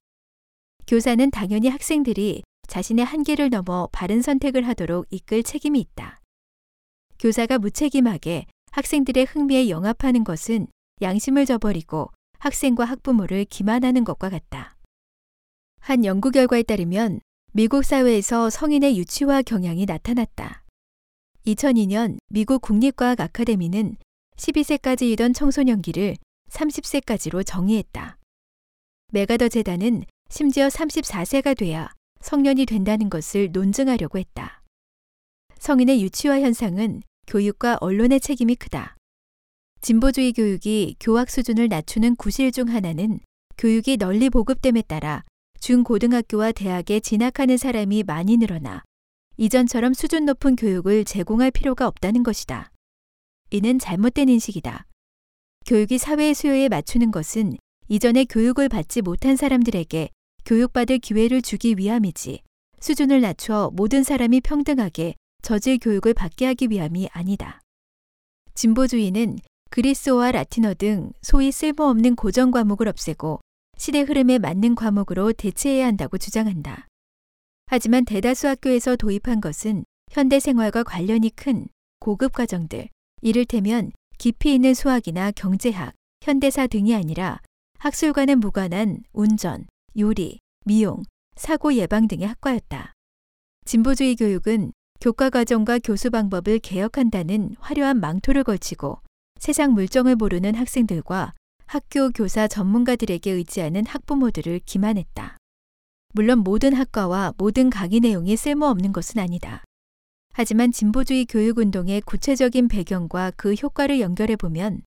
[0.88, 6.20] 교사는 당연히 학생들이 자신의 한계를 넘어 바른 선택을 하도록 이끌 책임이 있다.
[7.20, 8.46] 교사가 무책임하게
[8.76, 10.66] 학생들의 흥미에 영합하는 것은
[11.00, 14.76] 양심을 저버리고 학생과 학부모를 기만하는 것과 같다.
[15.80, 17.20] 한 연구 결과에 따르면
[17.54, 20.62] 미국 사회에서 성인의 유치화 경향이 나타났다.
[21.46, 23.96] 2002년 미국 국립과학 아카데미는
[24.36, 26.16] 12세까지이던 청소년기를
[26.50, 28.18] 30세까지로 정의했다.
[29.10, 34.62] 메가더 재단은 심지어 34세가 돼야 성년이 된다는 것을 논증하려고 했다.
[35.60, 38.96] 성인의 유치화 현상은 교육과 언론의 책임이 크다.
[39.80, 43.20] 진보주의 교육이 교학 수준을 낮추는 구실 중 하나는
[43.58, 45.24] 교육이 널리 보급됨에 따라
[45.60, 48.82] 중고등학교와 대학에 진학하는 사람이 많이 늘어나
[49.36, 52.70] 이전처럼 수준 높은 교육을 제공할 필요가 없다는 것이다.
[53.50, 54.86] 이는 잘못된 인식이다.
[55.66, 57.56] 교육이 사회의 수요에 맞추는 것은
[57.88, 60.10] 이전에 교육을 받지 못한 사람들에게
[60.44, 62.40] 교육받을 기회를 주기 위함이지
[62.80, 65.14] 수준을 낮춰 모든 사람이 평등하게
[65.46, 67.60] 저질 교육을 받게 하기 위함이 아니다.
[68.54, 69.38] 진보주의는
[69.70, 73.38] 그리스어와 라틴어 등 소위 쓸모없는 고정 과목을 없애고
[73.78, 76.88] 시대 흐름에 맞는 과목으로 대체해야 한다고 주장한다.
[77.66, 81.68] 하지만 대다수 학교에서 도입한 것은 현대 생활과 관련이 큰
[82.00, 82.88] 고급 과정들,
[83.22, 87.40] 이를테면 깊이 있는 수학이나 경제학, 현대사 등이 아니라
[87.78, 91.04] 학술과는 무관한 운전, 요리, 미용,
[91.36, 92.94] 사고 예방 등의 학과였다.
[93.64, 99.00] 진보주의 교육은 교과 과정과 교수 방법을 개혁한다는 화려한 망토를 걸치고
[99.38, 101.34] 세상 물정을 모르는 학생들과
[101.66, 105.36] 학교 교사 전문가들에게 의지하는 학부모들을 기만했다.
[106.14, 109.64] 물론 모든 학과와 모든 강의 내용이 쓸모없는 것은 아니다.
[110.32, 114.82] 하지만 진보주의 교육 운동의 구체적인 배경과 그 효과를 연결해 보면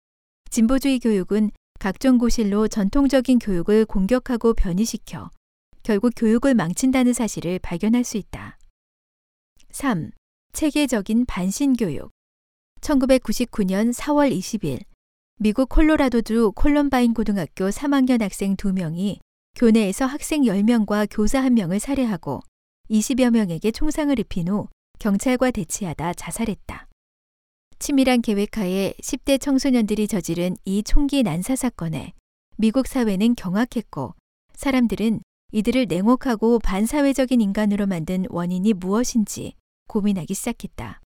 [0.49, 5.29] 진보주의 교육은 각종 고실로 전통적인 교육을 공격하고 변이시켜
[5.83, 8.56] 결국 교육을 망친다는 사실을 발견할 수 있다.
[9.79, 10.09] 3.
[10.53, 12.09] 체계적인 반신교육
[12.81, 14.79] 1999년 4월 20일
[15.37, 19.19] 미국 콜로라도주 콜럼바인 고등학교 3학년 학생 2명이
[19.53, 22.39] 교내에서 학생 10명과 교사 1명을 살해하고
[22.89, 26.87] 20여 명에게 총상을 입힌 후 경찰과 대치하다 자살했다.
[27.77, 32.13] 치밀한 계획하에 10대 청소년들이 저지른 이 총기 난사 사건에
[32.57, 34.15] 미국 사회는 경악했고
[34.55, 39.53] 사람들은 이들을 냉혹하고 반사회적인 인간으로 만든 원인이 무엇인지
[39.87, 41.01] 고민하기 시작했다.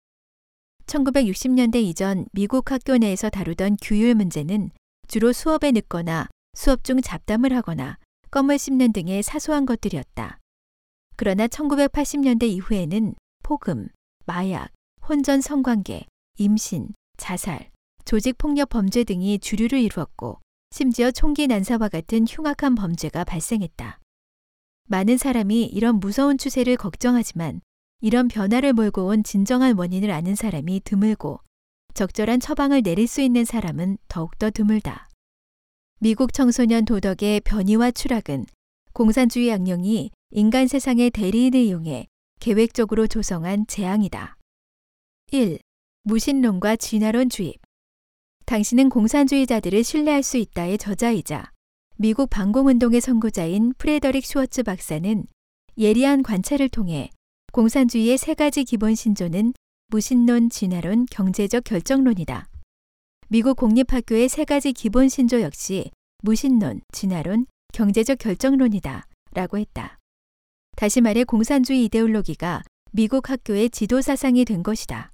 [0.86, 4.72] 1960년대 이전 미국 학교 내에서 다루던 규율 문제는
[5.08, 7.98] 주로 수업에 늦거나 수업 중 잡담을 하거나
[8.32, 10.40] 껌을 씹는 등의 사소한 것들이었다.
[11.16, 13.90] 그러나 1980년대 이후에는 폭음,
[14.26, 14.70] 마약,
[15.08, 16.06] 혼전 성관계,
[16.38, 17.72] 임신, 자살,
[18.06, 20.40] 조직폭력 범죄 등이 주류를 이루었고
[20.72, 24.00] 심지어 총기 난사와 같은 흉악한 범죄가 발생했다.
[24.90, 27.62] 많은 사람이 이런 무서운 추세를 걱정하지만
[28.00, 31.40] 이런 변화를 몰고 온 진정한 원인을 아는 사람이 드물고
[31.96, 35.10] 적절한 처방을 내릴 수 있는 사람은 더욱더 드물다.
[36.00, 38.46] 미국 청소년 도덕의 변이와 추락은
[38.94, 42.08] 공산주의 악령이 인간 세상의 대리인을 이용해
[42.40, 44.38] 계획적으로 조성한 재앙이다.
[45.32, 45.60] 1.
[46.04, 47.60] 무신론과 진화론 주입.
[48.46, 51.52] 당신은 공산주의자들을 신뢰할 수 있다의 저자이자
[51.98, 55.26] 미국 반공운동의 선구자인 프레더릭 슈워츠 박사는
[55.80, 57.10] 예리한 관찰을 통해
[57.58, 59.54] 공산주의의 세 가지 기본 신조는
[59.88, 62.48] 무신론, 진화론, 경제적 결정론이다.
[63.30, 65.89] 미국 공립학교의 세 가지 기본 신조 역시
[66.22, 69.08] 무신론, 진화론, 경제적 결정론이다.
[69.32, 69.98] 라고 했다.
[70.76, 75.12] 다시 말해 공산주의 이데올로기가 미국 학교의 지도 사상이 된 것이다.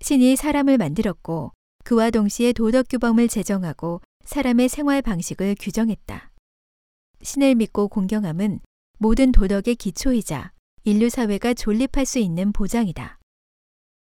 [0.00, 1.52] 신이 사람을 만들었고
[1.84, 6.30] 그와 동시에 도덕 규범을 제정하고 사람의 생활 방식을 규정했다.
[7.20, 8.60] 신을 믿고 공경함은
[8.98, 10.52] 모든 도덕의 기초이자
[10.84, 13.18] 인류 사회가 존립할 수 있는 보장이다.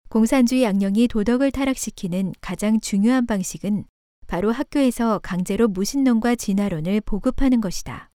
[0.08, 3.84] 공산주의 악령이 도덕을 타락시키는 가장 중요한 방식은
[4.28, 8.10] 바로 학교에서 강제로 무신론과 진화론을 보급하는 것이다.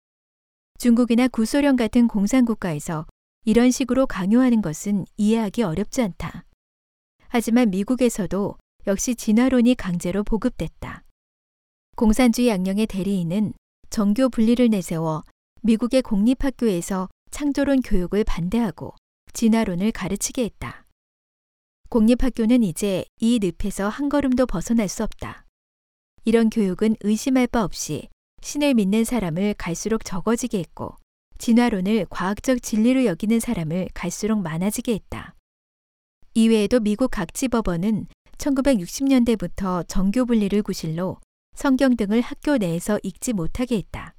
[0.78, 3.08] 중국이나 구소련 같은 공산국가에서
[3.46, 6.46] 이런 식으로 강요하는 것은 이해하기 어렵지 않다.
[7.30, 11.04] 하지만 미국에서도 역시 진화론이 강제로 보급됐다.
[11.96, 13.54] 공산주의 악령의 대리인은
[13.90, 15.24] 정교 분리를 내세워
[15.62, 18.94] 미국의 공립학교에서 창조론 교육을 반대하고
[19.34, 20.86] 진화론을 가르치게 했다.
[21.90, 25.44] 공립학교는 이제 이 늪에서 한 걸음도 벗어날 수 없다.
[26.26, 28.08] 이런 교육은 의심할 바 없이
[28.44, 30.96] 신을 믿는 사람을 갈수록 적어지게 했고
[31.40, 35.34] 진화론을 과학적 진리로 여기는 사람을 갈수록 많아지게 했다.
[36.36, 38.06] 이외에도 미국 각지 법원은
[38.38, 41.18] 1960년대부터 정교 분리를 구실로
[41.56, 44.14] 성경 등을 학교 내에서 읽지 못하게 했다.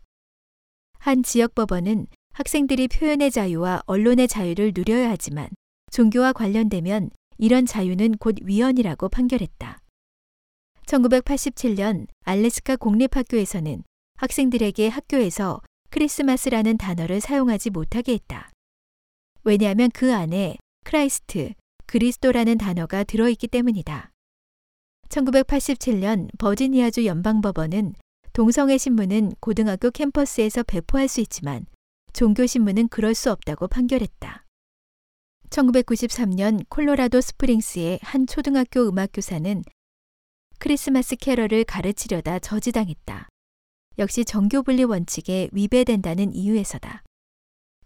[0.99, 5.49] 한 지역 법원은 학생들이 표현의 자유와 언론의 자유를 누려야 하지만
[5.93, 9.79] 종교와 관련되면 이런 자유는 곧 위헌이라고 판결했다.
[10.87, 13.85] 1987년 알래스카 공립학교에서는
[14.17, 18.51] 학생들에게 학교에서 크리스마스라는 단어를 사용하지 못하게 했다.
[19.45, 21.53] 왜냐하면 그 안에 Christ,
[21.87, 24.11] 그리스도라는 단어가 들어있기 때문이다.
[25.09, 27.95] 1987년 버지니아주 연방법원은
[28.33, 31.67] 동성애 신문은 고등학교 캠퍼스에서 배포할 수 있지만
[32.15, 34.47] 종교신문은 그럴 수 없다고 판결했다.
[35.51, 39.63] 1993년 콜로라도 스프링스의 한 초등학교 음악교사는
[40.59, 43.29] 크리스마스 캐럴을 가르치려다 저지당했다.
[43.99, 47.03] 역시 정교분리 원칙에 위배된다는 이유에서다.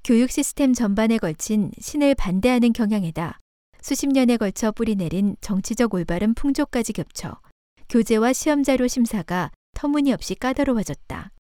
[0.04, 3.40] 교육 시스템 전반에 걸친 신을 반대하는 경향에다
[3.80, 7.40] 수십 년에 걸쳐 뿌리내린 정치적 올바른 풍조까지 겹쳐
[7.88, 11.32] 교재와 시험자료 심사가 터무니없이 까다로워졌다.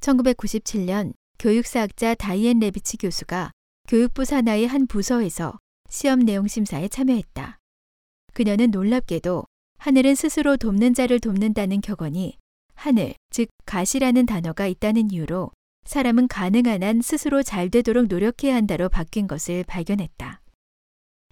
[0.00, 3.50] 1997년 교육사학자 다이앤 레비치 교수가
[3.88, 5.58] 교육부 산하의 한 부서에서
[5.90, 7.58] 시험 내용 심사에 참여했다.
[8.32, 9.46] 그녀는 놀랍게도
[9.78, 12.38] 하늘은 스스로 돕는 자를 돕는다는 격언이
[12.76, 15.50] 하늘, 즉 God이라는 단어가 있다는 이유로
[15.84, 20.40] 사람은 가능한 한 스스로 잘 되도록 노력해야 한다로 바뀐 것을 발견했다.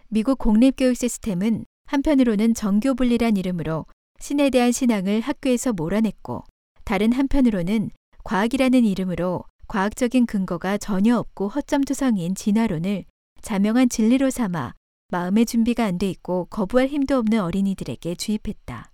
[0.08, 3.86] 미국 공립교육 시스템은 한편으로는 정교분리란 이름으로
[4.18, 6.42] 신에 대한 신앙을 학교에서 몰아냈고
[6.82, 7.92] 다른 한편으로는
[8.24, 13.04] 과학이라는 이름으로 과학적인 근거가 전혀 없고 허점투성인 진화론을
[13.40, 14.74] 자명한 진리로 삼아
[15.12, 18.90] 마음의 준비가 안 돼 있고 거부할 힘도 없는 어린이들에게 주입했다.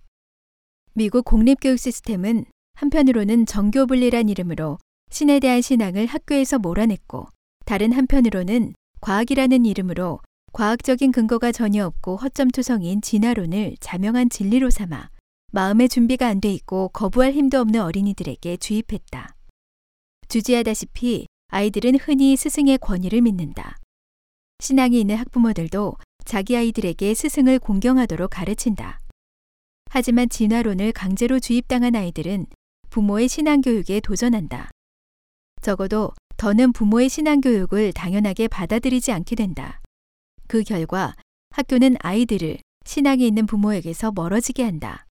[0.93, 4.77] 미국 공립교육 시스템은 한편으로는 정교분리란 이름으로
[5.09, 7.25] 신에 대한 신앙을 학교에서 몰아냈고
[7.65, 10.19] 다른 한편으로는 과학이라는 이름으로
[10.53, 15.09] 과학적인 근거가 전혀 없고 허점투성인 진화론을 자명한 진리로 삼아
[15.53, 19.36] 마음의 준비가 안 돼 있고 거부할 힘도 없는 어린이들에게 주입했다.
[20.27, 23.77] 주지하다시피 아이들은 흔히 스승의 권위를 믿는다.
[24.59, 28.99] 신앙이 있는 학부모들도 자기 아이들에게 스승을 공경하도록 가르친다.
[29.89, 32.47] 하지만 진화론을 강제로 주입당한 아이들은
[32.89, 34.69] 부모의 신앙교육에 도전한다.
[35.61, 39.81] 적어도 더는 부모의 신앙교육을 당연하게 받아들이지 않게 된다.
[40.47, 41.15] 그 결과
[41.51, 45.05] 학교는 아이들을 신앙이 있는 부모에게서 멀어지게 한다.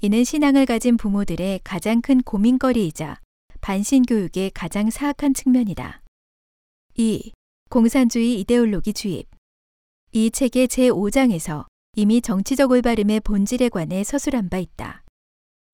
[0.00, 3.18] 이는 신앙을 가진 부모들의 가장 큰 고민거리이자
[3.60, 6.02] 반신교육의 가장 사악한 측면이다.
[6.94, 7.32] 2.
[7.70, 9.28] 공산주의 이데올로기 주입.
[10.12, 11.66] 이 책의 제5장에서
[11.96, 15.04] 이미 정치적 올바름의 본질에 관해 서술한 바 있다.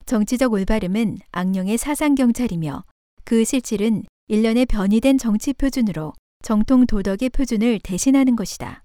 [0.06, 2.84] 정치적 올바름은 악령의 사상경찰이며
[3.24, 8.82] 그 실질은 일련의 변이된 정치 표준으로 정통 도덕의 표준을 대신하는 것이다.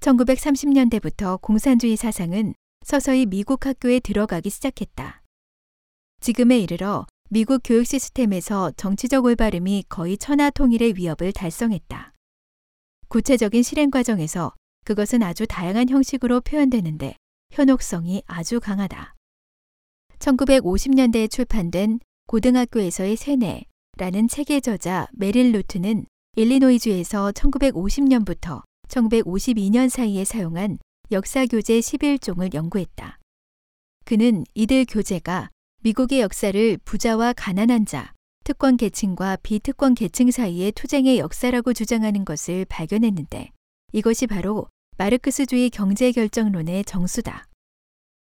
[0.00, 5.22] 1930년대부터 공산주의 사상은 서서히 미국 학교에 들어가기 시작했다.
[6.20, 12.12] 지금에 이르러 미국 교육 시스템에서 정치적 올바름이 거의 천하 통일의 위협을 달성했다.
[13.08, 17.16] 구체적인 실행 과정에서 그것은 아주 다양한 형식으로 표현되는데
[17.50, 19.16] 현혹성이 아주 강하다.
[20.20, 30.78] 1950년대에 출판된 고등학교에서의 세뇌라는 책의 저자 메릴 루트는 일리노이주에서 1950년부터 1952년 사이에 사용한
[31.10, 33.18] 역사 교재 11종을 연구했다.
[34.04, 35.50] 그는 이들 교재가
[35.84, 43.50] 미국의 역사를 부자와 가난한 자, 특권 계층과 비특권 계층 사이의 투쟁의 역사라고 주장하는 것을 발견했는데
[43.92, 44.66] 이것이 바로
[44.96, 47.48] 마르크스주의 경제 결정론의 정수다.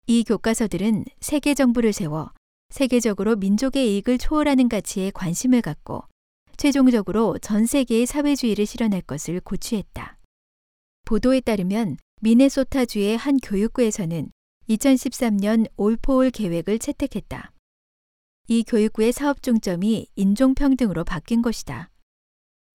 [0.07, 2.31] 이 교과서들은 세계 정부를 세워
[2.69, 6.05] 세계적으로 민족의 이익을 초월하는 가치에 관심을 갖고
[6.55, 10.17] 최종적으로 전 세계의 사회주의를 실현할 것을 고취했다.
[11.03, 14.31] 보도에 따르면 미네소타주의 한 교육구에서는
[14.71, 17.51] 2013년 올포올 계획을 채택했다.
[18.47, 21.89] 이 교육구의 사업 중점이 인종평등으로 바뀐 것이다.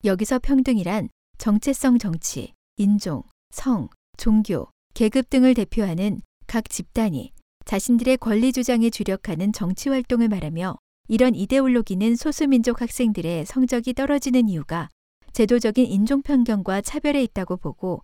[0.04, 7.32] 여기서 평등이란 정체성 정치, 인종, 성, 종교, 계급 등을 대표하는 각 집단이
[7.64, 10.76] 자신들의 권리 주장에 주력하는 정치 활동을 말하며
[11.09, 14.88] 이런 이데올로기는 소수민족 학생들의 성적이 떨어지는 이유가
[15.32, 18.02] 제도적인 인종편견과 차별에 있다고 보고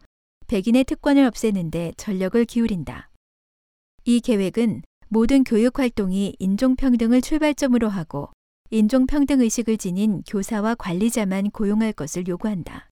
[0.48, 3.11] 백인의 특권을 없애는데 전력을 기울인다.
[4.04, 8.30] 이 계획은 모든 교육 활동이 인종평등을 출발점으로 하고
[8.70, 12.88] 인종평등 의식을 지닌 교사와 관리자만 고용할 것을 요구한다.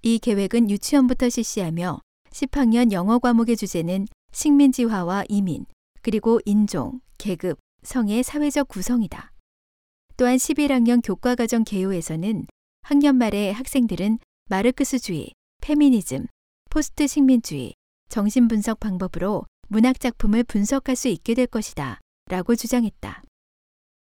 [0.00, 5.66] 이 계획은 유치원부터 실시하며 10학년 영어 과목의 주제는 식민지화와 이민,
[6.00, 9.30] 그리고 인종, 계급, 성의 사회적 구성이다.
[10.16, 12.46] 또한 11학년 교과과정 개요에서는
[12.80, 16.26] 학년 말에 학생들은 마르크스주의, 페미니즘,
[16.70, 17.74] 포스트 식민주의,
[18.08, 21.98] 정신분석 방법으로 문학작품을 분석할 수 있게 될 것이다.
[22.30, 23.24] 라고 주장했다.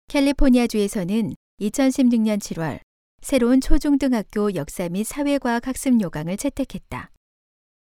[0.09, 2.79] 캘리포니아주에서는 2016년 7월
[3.21, 7.09] 새로운 초중등학교 역사 및 사회과학 학습 요강을 채택했다.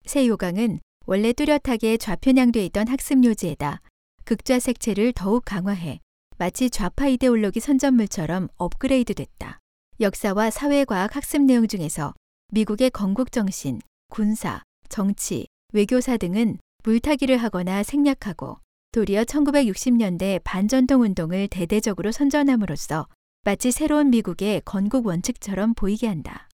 [0.07, 3.81] 새 요강은 원래 뚜렷하게 좌편향돼 있던 학습 요지에다
[4.25, 5.99] 극좌 색채를 더욱 강화해
[6.39, 9.59] 마치 좌파 이데올로기 선전물처럼 업그레이드 됐다.
[10.01, 12.15] 역사와 사회과학 학습 내용 중에서
[12.53, 18.59] 미국의 건국 정신, 군사, 정치, 외교사 등은 물타기를 하거나 생략하고
[18.93, 23.09] 도리어 1960년대 반전통 운동을 대대적으로 선전함으로써
[23.43, 26.49] 마치 새로운 미국의 건국 원칙처럼 보이게 한다.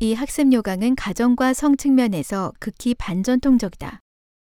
[0.00, 4.00] 이 학습 요강은 가정과 성 측면에서 극히 반전통적이다.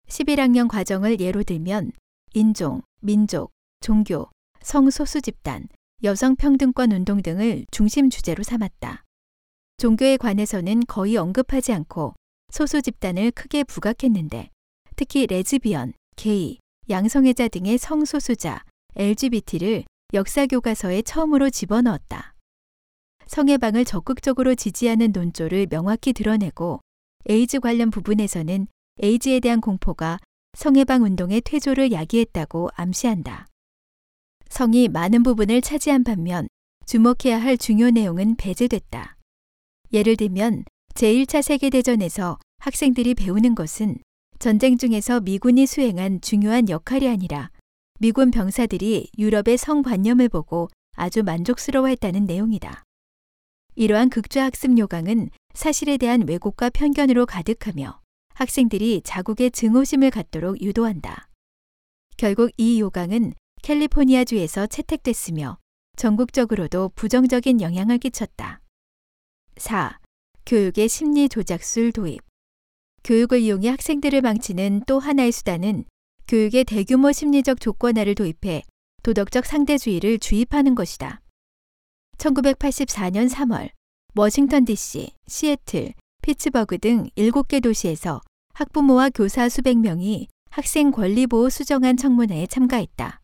[0.07, 1.91] 11학년 과정을 예로 들면
[2.33, 4.29] 인종, 민족, 종교,
[4.61, 5.67] 성소수 집단,
[6.03, 9.03] 여성 평등권 운동 등을 중심 주제로 삼았다.
[9.77, 12.15] 종교에 관해서는 거의 언급하지 않고
[12.51, 14.49] 소수 집단을 크게 부각했는데
[14.97, 16.57] 특히 레즈비언, 게이,
[16.89, 18.63] 양성애자 등의 성소수자,
[18.95, 19.83] LGBT를
[20.15, 22.33] 역사 교과서에 처음으로 집어넣었다.
[23.27, 26.79] 성해방을 적극적으로 지지하는 논조를 명확히 드러내고
[27.29, 28.65] 에이즈 관련 부분에서는
[28.99, 30.17] 에이즈에 대한 공포가
[30.57, 33.45] 성해방 운동의 퇴조를 야기했다고 암시한다.
[34.49, 36.47] 성이 많은 부분을 차지한 반면
[36.87, 39.15] 주목해야 할 중요 내용은 배제됐다.
[39.93, 40.63] 예를 들면
[40.95, 43.99] 제1차 세계대전에서 학생들이 배우는 것은
[44.39, 47.49] 전쟁 중에서 미군이 수행한 중요한 역할이 아니라
[47.99, 52.83] 미군 병사들이 유럽의 성관념을 보고 아주 만족스러워했다는 내용이다.
[53.75, 57.99] 이러한 극좌학습 요강은 사실에 대한 왜곡과 편견으로 가득하며
[58.35, 61.29] 학생들이 자국의 증오심을 갖도록 유도한다.
[62.15, 63.33] 결국 이 요강은
[63.63, 65.57] 캘리포니아주에서 채택됐으며
[65.95, 68.61] 전국적으로도 부정적인 영향을 끼쳤다.
[69.57, 69.99] 4.
[70.45, 72.26] 교육의 심리 조작술 도입.
[73.07, 75.85] 교육을 이용해 학생들을 망치는 또 하나의 수단은
[76.27, 78.63] 교육의 대규모 심리적 조건화를 도입해
[79.01, 81.21] 도덕적 상대주의를 주입하는 것이다.
[82.17, 83.69] 1984년 3월
[84.15, 88.19] 워싱턴 DC, 시애틀, 피츠버그 등 7개 도시에서
[88.55, 93.21] 학부모와 교사 수백 명이 학생 권리 보호 수정안 청문회에 참가했다.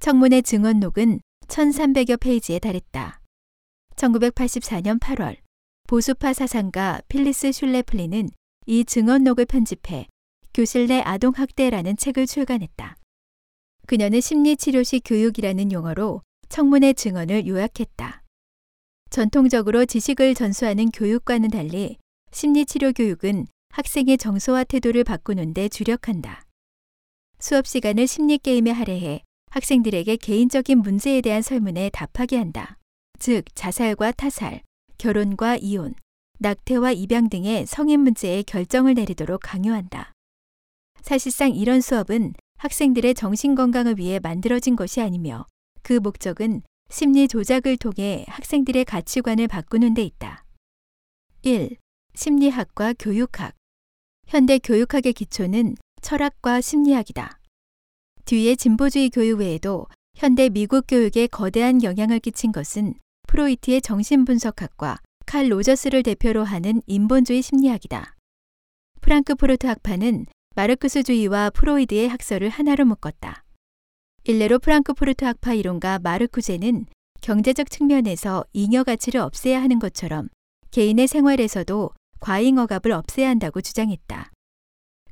[0.00, 3.22] 청문회 증언록은 1300여 페이지에 달했다.
[3.96, 5.38] 1984년 8월
[5.86, 8.28] 보수파 사상가 필리스 슐레플리는
[8.70, 10.06] 이 증언록을 편집해
[10.52, 12.98] 교실 내 아동학대라는 책을 출간했다.
[13.86, 18.22] 그녀는 심리치료식 교육이라는 용어로 청문회 증언을 요약했다.
[19.08, 21.96] 전통적으로 지식을 전수하는 교육과는 달리
[22.30, 26.42] 심리치료 교육은 학생의 정서와 태도를 바꾸는 데 주력한다.
[27.38, 32.76] 수업 시간을 심리게임에 할애해 학생들에게 개인적인 문제에 대한 설문에 답하게 한다.
[33.18, 34.60] 즉, 자살과 타살,
[34.98, 35.94] 결혼과 이혼,
[36.40, 40.12] 낙태와 입양 등의 성인 문제에 결정을 내리도록 강요한다.
[41.02, 45.46] 사실상 이런 수업은 학생들의 정신 건강을 위해 만들어진 것이 아니며
[45.82, 50.44] 그 목적은 심리 조작을 통해 학생들의 가치관을 바꾸는 데 있다.
[51.42, 51.76] 1.
[52.14, 53.54] 심리학과 교육학.
[54.26, 57.40] 현대 교육학의 기초는 철학과 심리학이다.
[58.24, 62.94] 뒤에 진보주의 교육 외에도 현대 미국 교육에 거대한 영향을 끼친 것은
[63.26, 68.16] 프로이트의 정신분석학과 칼 로저스를 대표로 하는 인본주의 심리학이다.
[69.02, 70.24] 프랑크푸르트 학파는
[70.56, 73.44] 마르크스주의와 프로이드의 학설을 하나로 묶었다.
[74.24, 76.86] 일례로 프랑크푸르트 학파 이론가 마르쿠제는
[77.20, 80.30] 경제적 측면에서 잉여 가치를 없애야 하는 것처럼
[80.70, 84.32] 개인의 생활에서도 과잉 억압을 없애야 한다고 주장했다.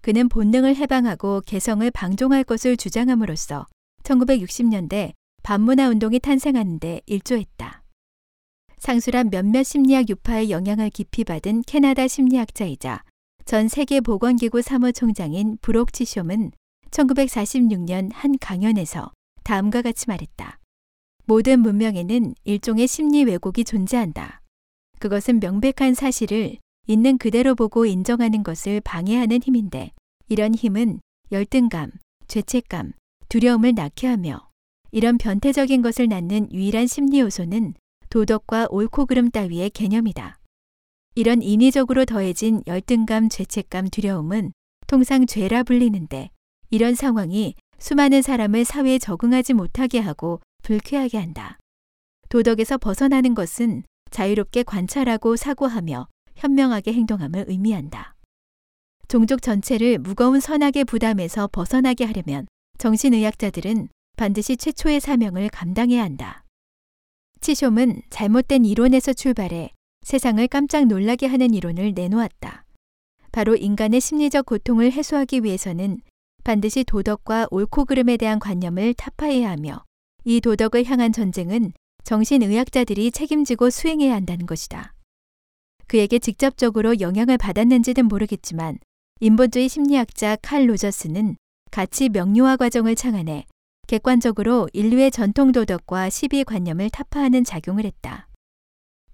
[0.01, 3.67] 그는 본능을 해방하고 개성을 방종할 것을 주장함으로써
[4.03, 5.13] 1960년대
[5.43, 7.83] 반문화 운동이 탄생하는데 일조했다.
[8.79, 13.03] 상수란 몇몇 심리학 유파의 영향을 깊이 받은 캐나다 심리학자이자
[13.45, 16.53] 전 세계 보건기구 사무총장인 브록 치숑은
[16.91, 19.13] 1946년 한 강연에서
[19.45, 20.59] 다음과 같이 말했다.
[21.25, 24.43] 모든 문명에는 일종의 심리 왜곡이 존재한다.
[24.99, 26.57] 그것은 명백한 사실을
[26.87, 29.93] 있는 그대로 보고 인정하는 것을 방해하는 힘인데
[30.29, 31.01] 이런 힘은
[31.33, 31.91] 열등감,
[32.29, 32.93] 죄책감,
[33.29, 34.49] 두려움을 낳게 하며
[34.93, 37.75] 이런 변태적인 것을 낳는 유일한 심리 요소는
[38.17, 40.39] 도덕과 옳고 그름 따위의 개념이다.
[41.17, 44.53] 이런 인위적으로 더해진 열등감, 죄책감, 두려움은
[44.87, 46.31] 통상 죄라 불리는데
[46.71, 51.59] 이런 상황이 수많은 사람을 사회에 적응하지 못하게 하고 불쾌하게 한다.
[52.31, 58.17] 도덕에서 벗어나는 것은 자유롭게 관찰하고 사고하며 현명하게 행동함을 의미한다.
[59.09, 62.47] 종족 전체를 무거운 선악의 부담에서 벗어나게 하려면
[62.79, 66.46] 정신의학자들은 반드시 최초의 사명을 감당해야 한다.
[67.41, 69.71] 치숑은 잘못된 이론에서 출발해
[70.03, 72.65] 세상을 깜짝 놀라게 하는 이론을 내놓았다.
[73.33, 76.01] 바로 인간의 심리적 고통을 해소하기 위해서는
[76.45, 79.85] 반드시 도덕과 옳고 그름에 대한 관념을 타파해야 하며
[80.25, 81.73] 이 도덕을 향한 전쟁은
[82.05, 84.95] 정신의학자들이 책임지고 수행해야 한다는 것이다.
[85.89, 88.79] 그에게 직접적으로 영향을 받았는지는 모르겠지만
[89.21, 91.37] 인본주의 심리학자 칼 로저스는
[91.71, 93.47] 가치 명료화 과정을 창안해
[93.87, 98.29] 객관적으로 인류의 전통 도덕과 시비 관념을 타파하는 작용을 했다.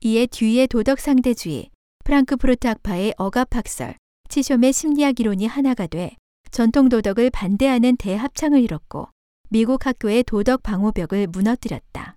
[0.01, 1.71] 이에 뒤의 도덕 상대주의,
[2.05, 3.97] 프랑크푸르트 학파의 억압 학설,
[4.29, 6.17] 치숑의 심리학 이론이 하나가 돼
[6.51, 9.09] 전통 도덕을 반대하는 대합창을 이뤘고
[9.51, 12.17] 미국 학교의 도덕 방호벽을 무너뜨렸다.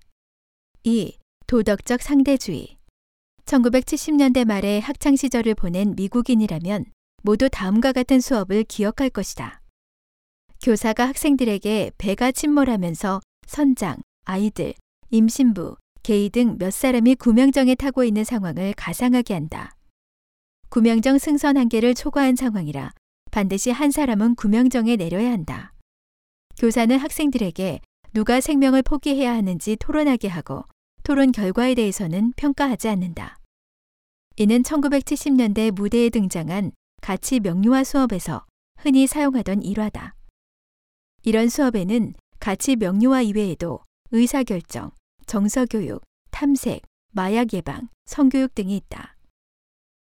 [0.84, 1.18] 2.
[1.48, 2.78] 도덕적 상대주의
[3.46, 6.86] 1970년대 말에 학창 시절을 보낸 미국인이라면
[7.22, 9.62] 모두 다음과 같은 수업을 기억할 것이다.
[10.66, 14.74] 교사가 학생들에게 배가 침몰하면서 선장, 아이들,
[15.12, 19.76] 임신부, 게이 등 몇 사람이 구명정에 타고 있는 상황을 가상하게 한다.
[20.70, 22.90] 구명정 승선 한계를 초과한 상황이라
[23.30, 25.72] 반드시 한 사람은 구명정에 내려야 한다.
[26.58, 27.82] 교사는 학생들에게
[28.14, 30.64] 누가 생명을 포기해야 하는지 토론하게 하고
[31.04, 33.38] 토론 결과에 대해서는 평가하지 않는다.
[34.38, 36.72] 이는 1970년대 무대에 등장한
[37.04, 38.48] 가치 명료화 수업에서
[38.80, 40.16] 흔히 사용하던 일화다.
[41.28, 43.80] 이런 수업에는 가치 명료화 이외에도
[44.12, 44.92] 의사결정,
[45.26, 49.18] 정서교육, 탐색, 마약 예방, 성교육 등이 있다.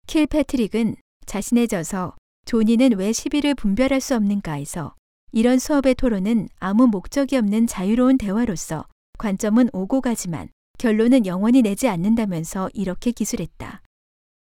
[0.07, 0.95] 킬 패트릭은
[1.25, 2.15] 자신의 저서
[2.45, 4.95] 조니는 왜 시비를 분별할 수 없는가에서
[5.33, 8.85] 이런 수업의 토론은 아무 목적이 없는 자유로운 대화로서
[9.17, 10.47] 관점은 오고 가지만
[10.77, 13.81] 결론은 영원히 내지 않는다면서 이렇게 기술했다.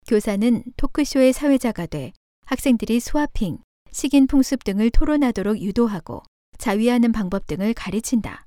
[0.08, 2.14] 교사는 토크쇼의 사회자가 돼
[2.46, 3.60] 학생들이 스와핑,
[3.92, 6.24] 식인 풍습 등을 토론하도록 유도하고
[6.58, 8.46] 자위하는 방법 등을 가르친다.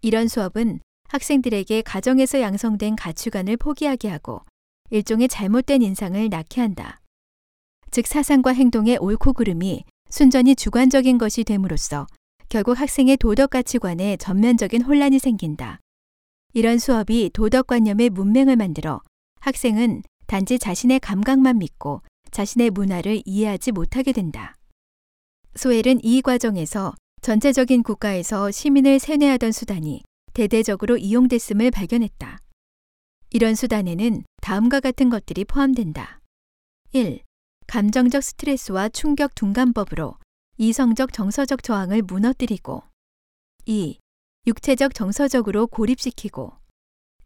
[0.00, 4.42] 이런 수업은 학생들에게 가정에서 양성된 가치관을 포기하게 하고
[4.90, 7.00] 일종의 잘못된 인상을 낳게 한다.
[7.90, 12.06] 즉 사상과 행동의 옳고 그름이 순전히 주관적인 것이 됨으로써
[12.48, 15.80] 결국 학생의 도덕 가치관에 전면적인 혼란이 생긴다.
[16.54, 19.02] 이런 수업이 도덕관념의 문맹을 만들어
[19.40, 24.54] 학생은 단지 자신의 감각만 믿고 자신의 문화를 이해하지 못하게 된다.
[25.54, 30.02] 소엘은 이 과정에서 전체적인 국가에서 시민을 세뇌하던 수단이
[30.34, 32.38] 대대적으로 이용됐음을 발견했다.
[33.30, 36.20] 이런 수단에는 다음과 같은 것들이 포함된다.
[36.92, 37.22] 1.
[37.66, 40.16] 감정적 스트레스와 충격 둔감법으로
[40.56, 42.82] 이성적 정서적 저항을 무너뜨리고
[43.66, 43.98] 2.
[44.46, 46.52] 육체적 정서적으로 고립시키고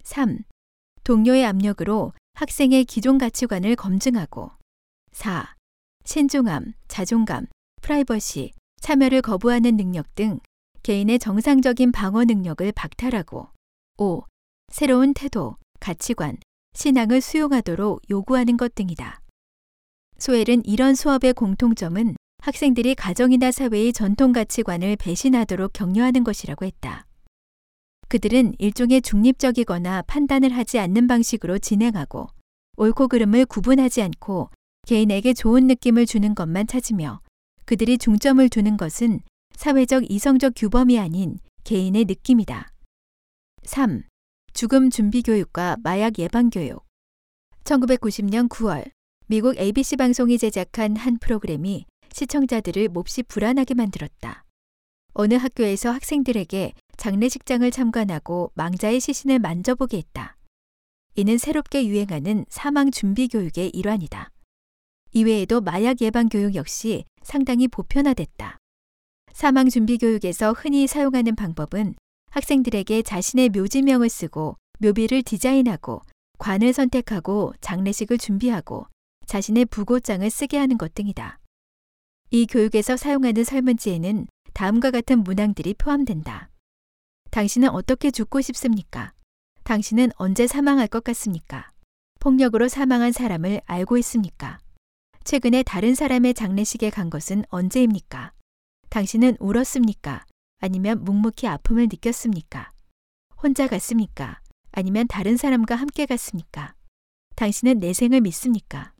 [0.03, 0.38] 3.
[1.05, 4.51] 동료의 압력으로 학생의 기존 가치관을 검증하고
[5.12, 5.55] 4.
[6.05, 7.47] 신중함, 자존감,
[7.82, 10.40] 프라이버시, 참여를 거부하는 능력 등
[10.82, 13.46] 개인의 정상적인 방어 능력을 박탈하고
[13.96, 14.22] 5.
[14.72, 16.38] 새로운 태도, 가치관,
[16.74, 19.20] 신앙을 수용하도록 요구하는 것 등이다.
[20.18, 27.06] 소엘은 이런 수업의 공통점은 학생들이 가정이나 사회의 전통 가치관을 배신하도록 격려하는 것이라고 했다.
[28.08, 32.26] 그들은 일종의 중립적이거나 판단을 하지 않는 방식으로 진행하고
[32.78, 34.50] 옳고 그름을 구분하지 않고
[34.88, 37.20] 개인에게 좋은 느낌을 주는 것만 찾으며
[37.64, 39.20] 그들이 중점을 두는 것은
[39.54, 42.72] 사회적 이성적 규범이 아닌 개인의 느낌이다.
[43.62, 44.02] 3.
[44.52, 46.84] 죽음 준비 교육과 마약 예방 교육.
[47.64, 48.90] 1990년 9월
[49.28, 54.44] 미국 ABC 방송이 제작한 한 프로그램이 시청자들을 몹시 불안하게 만들었다.
[55.14, 60.36] 어느 학교에서 학생들에게 장례식장을 참관하고 망자의 시신을 만져보게 했다.
[61.14, 64.31] 이는 새롭게 유행하는 사망 준비 교육의 일환이다.
[65.14, 68.58] 이외에도 마약 예방 교육 역시 상당히 보편화됐다.
[69.32, 71.94] 사망 준비 교육에서 흔히 사용하는 방법은
[72.30, 76.00] 학생들에게 자신의 묘지명을 쓰고 묘비를 디자인하고
[76.38, 78.86] 관을 선택하고 장례식을 준비하고
[79.26, 81.38] 자신의 부고장을 쓰게 하는 것 등이다.
[82.30, 86.48] 이 교육에서 사용하는 설문지에는 다음과 같은 문항들이 포함된다.
[87.30, 89.12] 당신은 어떻게 죽고 싶습니까?
[89.64, 91.70] 당신은 언제 사망할 것 같습니까?
[92.18, 94.58] 폭력으로 사망한 사람을 알고 있습니까?
[95.24, 98.32] 최근에 다른 사람의 장례식에 간 것은 언제입니까?
[98.90, 100.26] 당신은 울었습니까?
[100.58, 102.72] 아니면 묵묵히 아픔을 느꼈습니까?
[103.42, 104.40] 혼자 갔습니까?
[104.72, 106.74] 아니면 다른 사람과 함께 갔습니까?
[107.36, 108.92] 당신은 내 생을 믿습니까?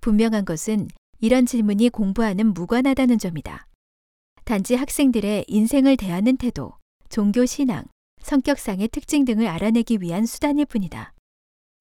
[0.00, 0.88] 분명한 것은
[1.20, 3.66] 이런 질문이 공부하는 무관하다는 점이다.
[4.44, 6.74] 단지 학생들의 인생을 대하는 태도,
[7.08, 7.84] 종교 신앙,
[8.20, 11.14] 성격상의 특징 등을 알아내기 위한 수단일 뿐이다.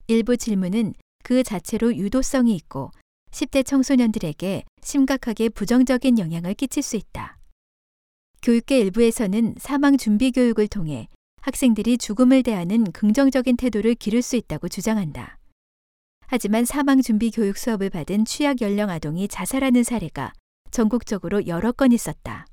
[0.08, 2.92] 일부 질문은 그 자체로 유도성이 있고
[3.34, 7.40] 10대 청소년들에게 심각하게 부정적인 영향을 끼칠 수 있다.
[8.44, 11.08] 교육계 일부에서는 사망 준비 교육을 통해
[11.42, 15.40] 학생들이 죽음을 대하는 긍정적인 태도를 기를 수 있다고 주장한다.
[16.28, 20.34] 하지만 사망 준비 교육 수업을 받은 취약 연령 아동이 자살하는 사례가
[20.72, 22.46] 전국적으로 여러 건 있었다.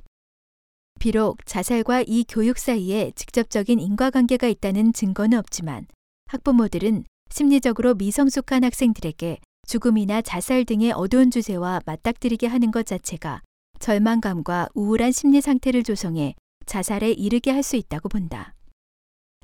[0.99, 5.87] 비록 자살과 이 교육 사이에 직접적인 인과관계가 있다는 증거는 없지만
[6.26, 9.39] 학부모들은 심리적으로 미성숙한 학생들에게
[9.71, 13.41] 죽음이나 자살 등의 어두운 주제와 맞닥뜨리게 하는 것 자체가
[13.79, 16.35] 절망감과 우울한 심리 상태를 조성해
[16.66, 18.57] 자살에 이르게 할 수 있다고 본다.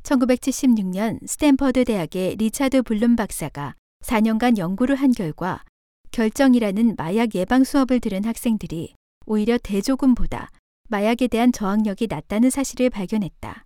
[0.02, 5.62] 1976년 스탠퍼드 대학의 리차드 블룸 박사가 4년간 연구를 한 결과
[6.10, 8.94] 결정이라는 마약 예방 수업을 들은 학생들이
[9.26, 10.50] 오히려 대조군보다
[10.88, 13.64] 마약에 대한 저항력이 낮다는 사실을 발견했다.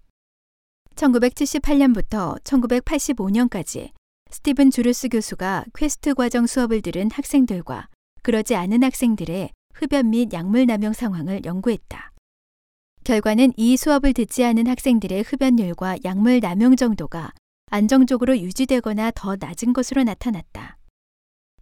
[0.95, 3.93] 1978년부터 1985년까지
[4.33, 7.89] 스티븐 주루스 교수가 퀘스트 과정 수업을 들은 학생들과
[8.23, 12.13] 그러지 않은 학생들의 흡연 및 약물 남용 상황을 연구했다.
[13.03, 17.33] 결과는 이 수업을 듣지 않은 학생들의 흡연율과 약물 남용 정도가
[17.71, 20.79] 안정적으로 유지되거나 더 낮은 것으로 나타났다.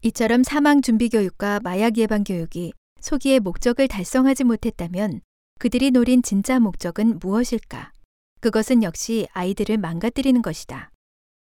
[0.03, 5.23] 이처럼 사망 준비 교육과 마약 예방 교육이 소기의 목적을 달성하지 못했다면
[5.59, 7.93] 그들이 노린 진짜 목적은 무엇일까?
[8.41, 10.91] 그것은 역시 아이들을 망가뜨리는 것이다.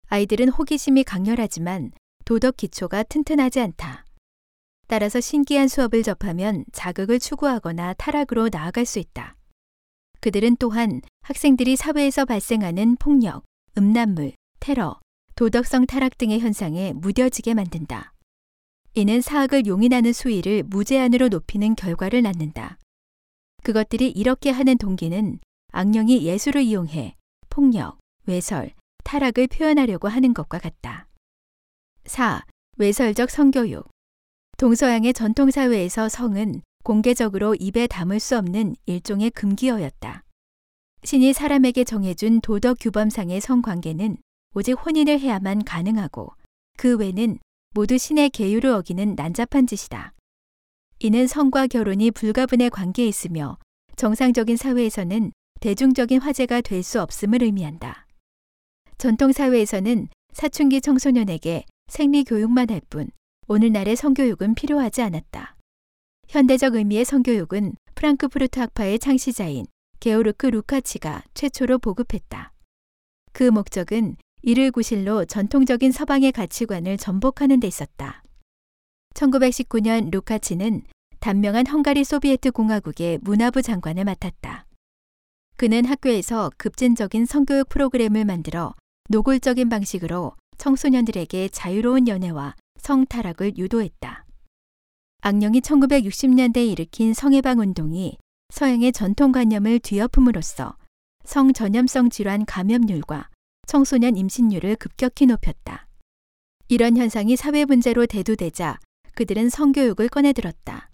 [0.09, 1.93] 아이들은 호기심이 강렬하지만
[2.25, 4.05] 도덕 기초가 튼튼하지 않다.
[4.87, 9.37] 따라서 신기한 수업을 접하면 자극을 추구하거나 타락으로 나아갈 수 있다.
[10.21, 13.45] 그들은 또한 학생들이 사회에서 발생하는 폭력,
[13.77, 14.99] 음란물, 테러,
[15.35, 18.13] 도덕성 타락 등의 현상에 무뎌지게 만든다.
[18.95, 22.79] 이는 사학을 용인하는 수위를 무제한으로 높이는 결과를 낳는다.
[23.65, 25.41] 그것들이 이렇게 하는 동기는
[25.73, 27.17] 악령이 예술을 이용해
[27.51, 28.73] 폭력, 외설,
[29.05, 31.07] 타락을 표현하려고 하는 것과 같다.
[32.05, 32.45] 4.
[32.77, 33.89] 외설적 성교육.
[34.59, 40.25] 동서양의 전통사회에서 성은 공개적으로 입에 담을 수 없는 일종의 금기어였다.
[41.05, 44.17] 신이 사람에게 정해준 도덕 규범상의 성관계는
[44.55, 46.33] 오직 혼인을 해야만 가능하고
[46.77, 47.39] 그 외는
[47.75, 50.13] 모두 신의 계율을 어기는 난잡한 짓이다.
[51.01, 53.59] 이는 성과 결혼이 불가분의 관계에 있으며
[53.97, 58.04] 정상적인 사회에서는 대중적인 화제가 될 수 없음을 의미한다.
[58.99, 63.09] 전통 사회에서는 사춘기 청소년에게 생리 교육만 할 뿐
[63.47, 65.57] 오늘날의 성교육은 필요하지 않았다.
[66.29, 69.67] 현대적 의미의 성교육은 프랑크푸르트 학파의 창시자인
[70.01, 72.53] 게오르크 루카치가 최초로 보급했다.
[73.33, 78.23] 그 목적은 이를 구실로 전통적인 서방의 가치관을 전복하는 데 있었다.
[79.15, 80.83] 1919년 루카치는
[81.21, 84.67] 단명한 헝가리 소비에트 공화국의 문화부 장관을 맡았다.
[85.57, 88.75] 그는 학교에서 급진적인 성교육 프로그램을 만들어
[89.11, 94.25] 노골적인 방식으로 청소년들에게 자유로운 연애와 성타락을 유도했다.
[95.21, 98.17] 악령이 1960년대에 일으킨 성해방 운동이
[98.49, 100.77] 서양의 전통관념을 뒤엎음으로써
[101.25, 103.29] 성전염성 질환 감염률과
[103.67, 105.87] 청소년 임신율을 급격히 높였다.
[106.69, 108.79] 이런 현상이 사회 문제로 대두되자
[109.15, 110.91] 그들은 성교육을 꺼내들었다.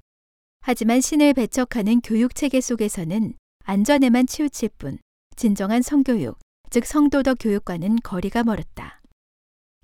[0.62, 3.34] 하지만 신을 배척하는 교육 체계 속에서는
[3.66, 4.98] 안전에만 치우칠 뿐
[5.36, 6.38] 진정한 성교육,
[6.70, 9.00] 즉 성도덕 교육과는 거리가 멀었다.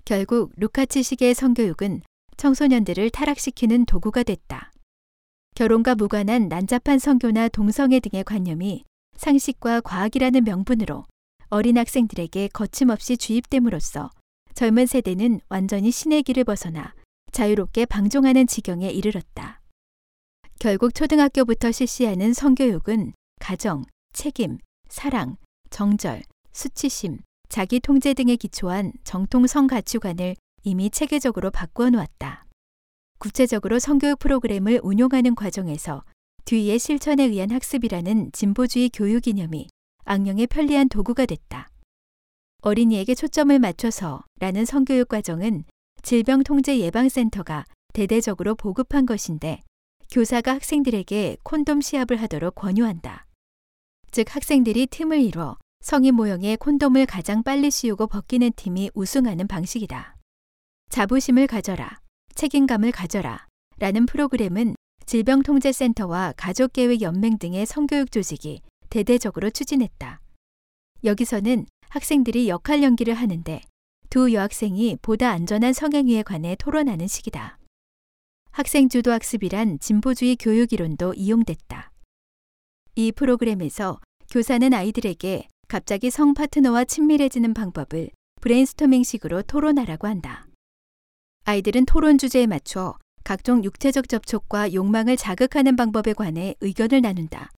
[0.05, 2.01] 결국 루카치식의 성교육은
[2.37, 4.71] 청소년들을 타락시키는 도구가 됐다.
[5.53, 8.85] 결혼과 무관한 난잡한 성교나 동성애 등의 관념이
[9.17, 11.03] 상식과 과학이라는 명분으로
[11.49, 14.09] 어린 학생들에게 거침없이 주입됨으로써
[14.53, 16.93] 젊은 세대는 완전히 신의 길을 벗어나
[17.31, 19.61] 자유롭게 방종하는 지경에 이르렀다.
[20.59, 23.83] 결국 초등학교부터 실시하는 성교육은 가정,
[24.13, 24.57] 책임,
[24.87, 25.37] 사랑,
[25.69, 26.23] 정절,
[26.57, 32.45] 수치심, 자기 통제 등에 기초한 정통 성 가치관을 이미 체계적으로 바꾸어 놓았다.
[33.19, 36.03] 구체적으로 성교육 프로그램을 운용하는 과정에서
[36.45, 39.67] 뒤의 실천에 의한 학습이라는 진보주의 교육 이념이
[40.05, 41.69] 악령의 편리한 도구가 됐다.
[42.63, 45.63] 어린이에게 초점을 맞춰서 라는 성교육 과정은
[46.01, 49.61] 질병통제예방센터가 대대적으로 보급한 것인데
[50.09, 53.27] 교사가 학생들에게 콘돔 시합을 하도록 권유한다.
[54.09, 55.55] 즉 학생들이 팀을 이뤄
[55.89, 60.17] 성인 모형의 콘돔을 가장 빨리 씌우고 벗기는 팀이 우승하는 방식이다.
[60.89, 62.01] 자부심을 가져라,
[62.35, 64.75] 책임감을 가져라 라는 프로그램은
[65.05, 68.59] 질병통제센터와 가족계획연맹 등의 성교육 조직이
[68.89, 70.19] 대대적으로 추진했다.
[71.05, 73.61] 여기서는 학생들이 역할 연기를 하는데
[74.09, 77.59] 두 여학생이 보다 안전한 성행위에 관해 토론하는 시기다.
[78.51, 81.93] 학생 주도 학습이란 진보주의 교육 이론도 이용됐다.
[82.95, 88.09] 이 프로그램에서 교사는 아이들에게 갑자기 성 파트너와 친밀해지는 방법을
[88.39, 90.47] 브레인스토밍식으로 토론하라고 한다.
[91.43, 97.51] 아이들은 토론 주제에 맞춰 각종 육체적 접촉과 욕망을 자극하는 방법에 관해 의견을 나눈다.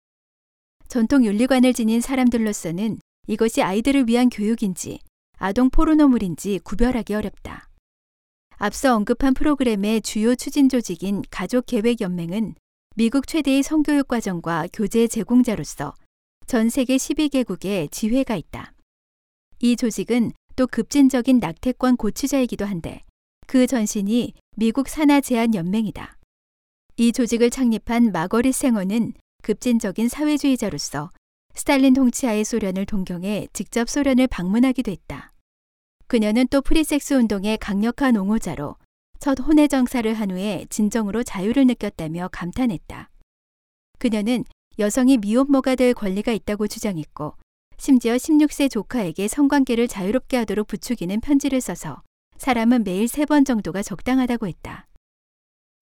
[0.88, 5.02] 전통 윤리관을 지닌 사람들로서는 이것이 아이들을 위한 교육인지
[5.38, 7.70] 아동 포르노물인지 구별하기 어렵다.
[8.58, 12.56] 앞서 언급한 프로그램의 주요 추진 조직인 가족계획연맹은
[12.96, 15.94] 미국 최대의 성교육 과정과 교재 제공자로서
[16.50, 18.74] 전 세계 12개국에 지회가 있다.
[19.60, 23.04] 이 조직은 또 급진적인 낙태권 고취자이기도 한데
[23.46, 26.18] 그 전신이 미국 산아 제한 연맹이다.
[26.98, 31.12] 이 조직을 창립한 마거릿 생어는 급진적인 사회주의자로서
[31.54, 35.34] 스탈린 통치하의 소련을 동경해 직접 소련을 방문하기도 했다.
[36.08, 38.76] 그녀는 또 프리섹스 운동의 강력한 옹호자로
[39.20, 43.12] 첫 혼외 정사를 한 후에 진정으로 자유를 느꼈다며 감탄했다.
[44.00, 44.46] 그녀는
[44.80, 47.36] 여성이 미혼모가 될 권리가 있다고 주장했고
[47.78, 52.02] 심지어 16세 조카에게 성관계를 자유롭게 하도록 부추기는 편지를 써서
[52.38, 54.88] 사람은 매일 세 번 정도가 적당하다고 했다.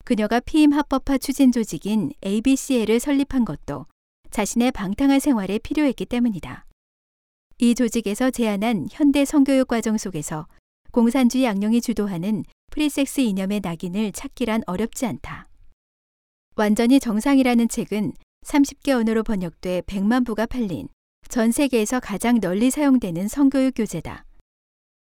[0.03, 3.85] 그녀가 피임 합법화 추진 조직인 ABCL을 설립한 것도
[4.31, 6.65] 자신의 방탕한 생활에 필요했기 때문이다.
[7.59, 10.47] 이 조직에서 제안한 현대 성교육 과정 속에서
[10.91, 15.47] 공산주의 악령이 주도하는 프리섹스 이념의 낙인을 찾기란 어렵지 않다.
[16.55, 18.13] 완전히 정상이라는 책은
[18.47, 20.87] 30개 언어로 번역돼 100만 부가 팔린
[21.27, 24.23] 전 세계에서 가장 널리 사용되는 성교육 교재다.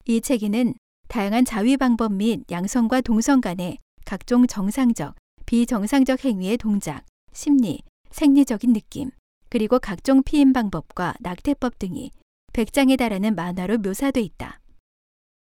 [0.07, 0.75] 이 책에는
[1.07, 5.15] 다양한 자위 방법 및 양성과 동성 간의 각종 정상적,
[5.47, 7.81] 비정상적 행위의 동작, 심리,
[8.11, 9.11] 생리적인 느낌,
[9.49, 12.11] 그리고 각종 피임 방법과 낙태법 등이
[12.53, 14.59] 100장에 달하는 만화로 묘사돼 있다.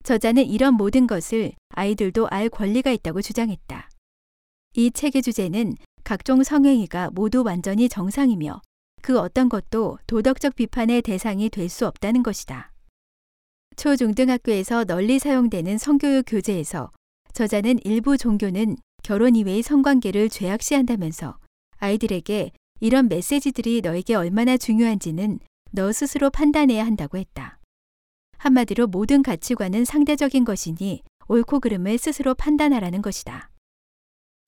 [0.04, 3.90] 저자는 이런 모든 것을 아이들도 알 권리가 있다고 주장했다.
[4.76, 8.62] 이 책의 주제는 각종 성행위가 모두 완전히 정상이며
[9.02, 12.72] 그 어떤 것도 도덕적 비판의 대상이 될 수 없다는 것이다.
[13.76, 16.92] 초중등학교에서 널리 사용되는 성교육 교재에서
[17.34, 21.38] 저자는 일부 종교는 결혼 이외의 성관계를 죄악시한다면서
[21.78, 25.40] 아이들에게 이런 메시지들이 너에게 얼마나 중요한지는
[25.72, 27.60] 너 스스로 판단해야 한다고 했다.
[28.38, 33.50] 한마디로 모든 가치관은 상대적인 것이니 옳고 그름을 스스로 판단하라는 것이다.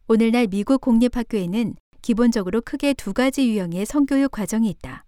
[0.07, 5.03] 오늘날 미국 공립학교에는 기본적으로 크게 두 가지 유형의 성교육 과정이 있다.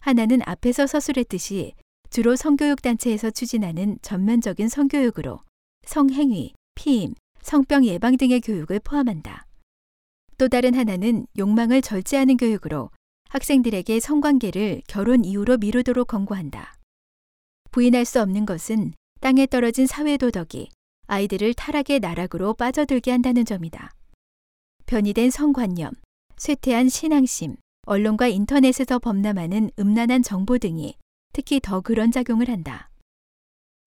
[0.00, 1.74] 하나는 앞에서 서술했듯이
[2.08, 5.40] 주로 성교육 단체에서 추진하는 전면적인 성교육으로
[5.84, 7.12] 성행위, 피임,
[7.42, 9.44] 성병 예방 등의 교육을 포함한다.
[10.38, 12.88] 또 다른 하나는 욕망을 절제하는 교육으로
[13.28, 16.78] 학생들에게 성관계를 결혼 이후로 미루도록 권고한다.
[17.70, 20.70] 부인할 수 없는 것은 땅에 떨어진 사회 도덕이
[21.06, 23.90] 아이들을 타락의 나락으로 빠져들게 한다는 점이다.
[24.86, 25.90] 변이된 성관념,
[26.36, 27.56] 쇠퇴한 신앙심,
[27.86, 30.94] 언론과 인터넷에서 범람하는 음란한 정보 등이
[31.32, 32.88] 특히 더 그런 작용을 한다.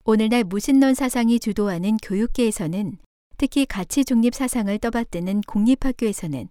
[0.04, 2.97] 오늘날 무신론 사상이 주도하는 교육계에서는
[3.38, 6.50] 특히 가치 중립 사상을 떠받드는 공립학교에서는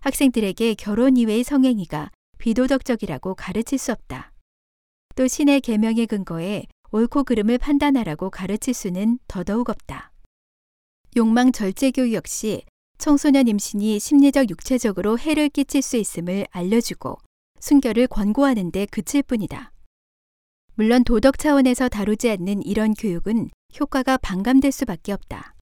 [0.00, 4.32] 학생들에게 결혼 이외의 성행위가 비도덕적이라고 가르칠 수 없다.
[5.16, 10.12] 또 신의 계명의 근거에 옳고 그름을 판단하라고 가르칠 수는 더더욱 없다.
[11.16, 12.62] 욕망 절제 교육 역시
[12.98, 17.16] 청소년 임신이 심리적 육체적으로 해를 끼칠 수 있음을 알려주고
[17.60, 19.72] 순결을 권고하는 데 그칠 뿐이다.
[20.74, 25.54] 물론 도덕 차원에서 다루지 않는 이런 교육은 효과가 반감될 수밖에 없다.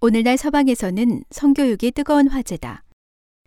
[0.00, 2.84] 오늘날 서방에서는 성교육이 뜨거운 화제다.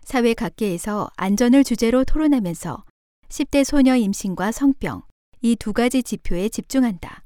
[0.02, 2.84] 사회 각계에서 안전을 주제로 토론하면서
[3.28, 5.02] 10대 소녀 임신과 성병,
[5.42, 7.24] 이 두 가지 지표에 집중한다.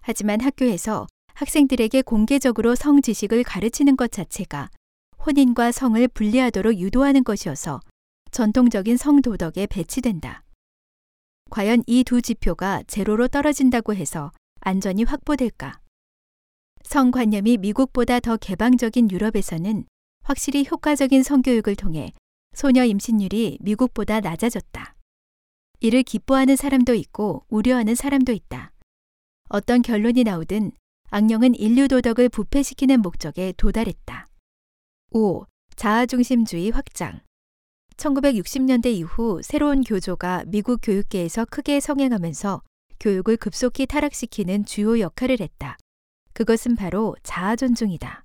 [0.00, 4.70] 하지만 학교에서 학생들에게 공개적으로 성 지식을 가르치는 것 자체가
[5.26, 7.80] 혼인과 성을 분리하도록 유도하는 것이어서
[8.30, 10.44] 전통적인 성도덕에 배치된다.
[11.50, 15.80] 과연 이 두 지표가 제로로 떨어진다고 해서 안전이 확보될까?
[16.84, 19.84] 성관념이 미국보다 더 개방적인 유럽에서는
[20.22, 22.12] 확실히 효과적인 성교육을 통해
[22.54, 24.94] 소녀 임신율이 미국보다 낮아졌다.
[25.80, 28.70] 이를 기뻐하는 사람도 있고 우려하는 사람도 있다.
[29.48, 30.70] 어떤 결론이 나오든
[31.10, 34.25] 악령은 인류 도덕을 부패시키는 목적에 도달했다.
[35.10, 35.46] 5.
[35.76, 37.20] 자아중심주의 확장.
[37.96, 42.62] 1960년대 이후 새로운 교조가 미국 교육계에서 크게 성행하면서
[42.98, 45.78] 교육을 급속히 타락시키는 주요 역할을 했다.
[46.32, 48.24] 그것은 바로 자아존중이다.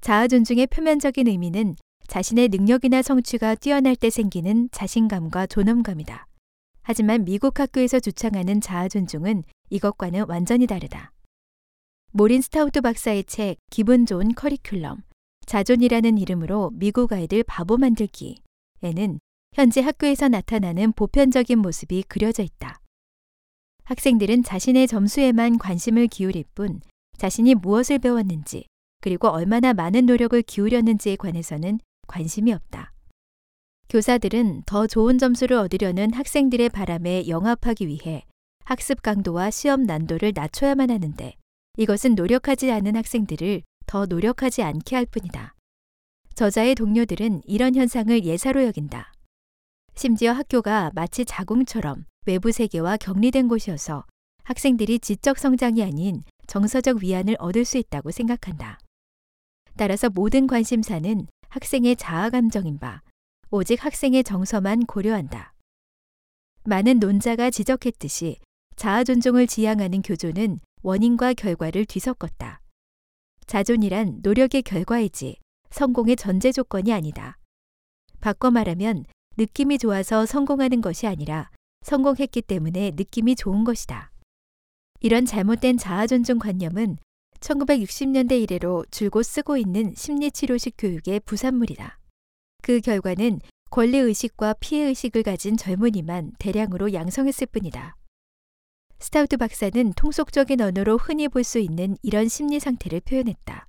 [0.00, 1.76] 자아존중의 표면적인 의미는
[2.08, 6.26] 자신의 능력이나 성취가 뛰어날 때 생기는 자신감과 존엄감이다.
[6.82, 11.12] 하지만 미국 학교에서 주창하는 자아존중은 이것과는 완전히 다르다.
[12.12, 15.05] 모린 스타우트 박사의 책 기분 좋은 커리큘럼,
[15.46, 19.20] 자존이라는 이름으로 미국 아이들 바보 만들기에는
[19.54, 22.80] 현재 학교에서 나타나는 보편적인 모습이 그려져 있다.
[23.84, 26.80] 학생들은 자신의 점수에만 관심을 기울일 뿐
[27.16, 28.66] 자신이 무엇을 배웠는지,
[29.00, 31.78] 그리고 얼마나 많은 노력을 기울였는지에 관해서는
[32.08, 32.92] 관심이 없다.
[33.88, 38.24] 교사들은 더 좋은 점수를 얻으려는 학생들의 바람에 영합하기 위해
[38.64, 41.36] 학습 강도와 시험 난도를 낮춰야만 하는데
[41.78, 45.54] 이것은 노력하지 않은 학생들을 더 노력하지 않게 할 뿐이다.
[46.34, 49.12] 저자의 동료들은 이런 현상을 예사로 여긴다.
[49.94, 54.04] 심지어 학교가 마치 자궁처럼 외부 세계와 격리된 곳이어서
[54.44, 58.78] 학생들이 지적 성장이 아닌 정서적 위안을 얻을 수 있다고 생각한다.
[59.76, 63.02] 따라서 모든 관심사는 학생의 자아 감정인 바
[63.50, 65.54] 오직 학생의 정서만 고려한다.
[66.64, 68.38] 많은 논자가 지적했듯이
[68.76, 72.60] 자아 존중을 지향하는 교조는 원인과 결과를 뒤섞었다.
[73.46, 75.36] 자존이란 노력의 결과이지
[75.70, 77.38] 성공의 전제 조건이 아니다.
[78.20, 79.04] 바꿔 말하면
[79.36, 81.50] 느낌이 좋아서 성공하는 것이 아니라
[81.82, 84.10] 성공했기 때문에 느낌이 좋은 것이다.
[85.00, 86.96] 이런 잘못된 자아 존중 관념은
[87.40, 91.98] 1960년대 이래로 줄곧 쓰고 있는 심리치료식 교육의 부산물이다.
[92.62, 93.40] 그 결과는
[93.70, 97.96] 권리의식과 피해의식을 가진 젊은이만 대량으로 양성했을 뿐이다.
[98.98, 103.68] 스타우트 박사는 통속적인 언어로 흔히 볼 수 있는 이런 심리 상태를 표현했다.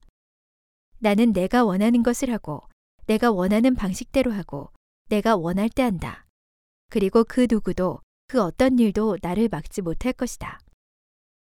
[0.99, 2.63] 나는 내가 원하는 것을 하고,
[3.05, 4.71] 내가 원하는 방식대로 하고,
[5.09, 6.25] 내가 원할 때 한다.
[6.89, 10.59] 그리고 그 누구도, 그 어떤 일도 나를 막지 못할 것이다.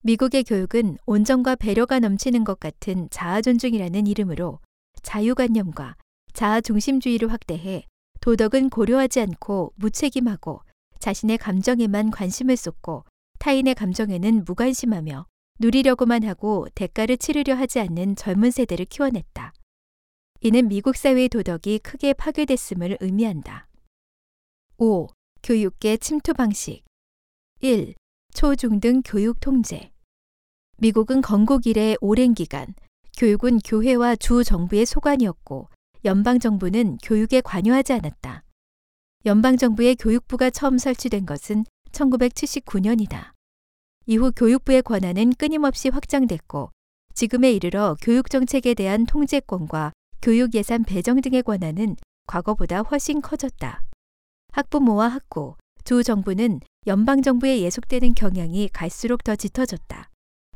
[0.03, 4.61] 미국의 교육은 온정과 배려가 넘치는 것 같은 자아존중이라는 이름으로
[5.03, 5.97] 자유관념과
[6.33, 7.85] 자아중심주의를 확대해
[8.21, 10.63] 도덕은 고려하지 않고 무책임하고
[11.01, 13.05] 자신의 감정에만 관심을 쏟고
[13.39, 15.27] 타인의 감정에는 무관심하며
[15.61, 19.53] 누리려고만 하고 대가를 치르려 하지 않는 젊은 세대를 키워냈다.
[20.41, 23.69] 이는 미국 사회의 도덕이 크게 파괴됐음을 의미한다.
[24.77, 25.09] 5.
[25.43, 26.85] 교육계 침투 방식
[27.61, 27.95] 1.
[28.35, 29.91] 초중등 교육 통제.
[30.77, 32.73] 미국은 건국 이래 오랜 기간
[33.17, 35.69] 교육은 교회와 주 정부의 소관이었고
[36.05, 38.45] 연방 정부는 교육에 관여하지 않았다.
[39.27, 43.33] 연방 정부의 교육부가 처음 설치된 것은 1979년이다.
[44.07, 46.71] 이후 교육부의 권한은 끊임없이 확장됐고
[47.15, 53.83] 지금에 이르러 교육 정책에 대한 통제권과 교육 예산 배정 등의 권한은 과거보다 훨씬 커졌다.
[54.53, 60.11] 학부모와 학고, 주 정부는 연방정부에 예속되는 경향이 갈수록 더 짙어졌다.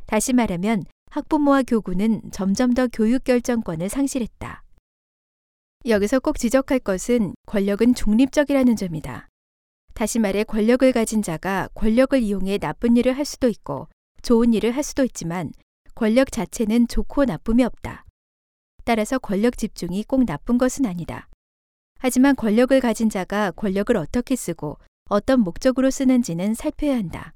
[0.06, 4.62] 다시 말하면 학부모와 교구는 점점 더 교육 결정권을 상실했다.
[5.86, 9.28] 여기서 꼭 지적할 것은 권력은 중립적이라는 점이다.
[9.94, 13.88] 다시 말해 권력을 가진 자가 권력을 이용해 나쁜 일을 할 수도 있고
[14.22, 15.52] 좋은 일을 할 수도 있지만
[15.94, 18.04] 권력 자체는 좋고 나쁨이 없다.
[18.84, 21.28] 따라서 권력 집중이 꼭 나쁜 것은 아니다.
[21.98, 24.78] 하지만 권력을 가진 자가 권력을 어떻게 쓰고
[25.08, 27.34] 어떤 목적으로 쓰는지는 살펴야 한다.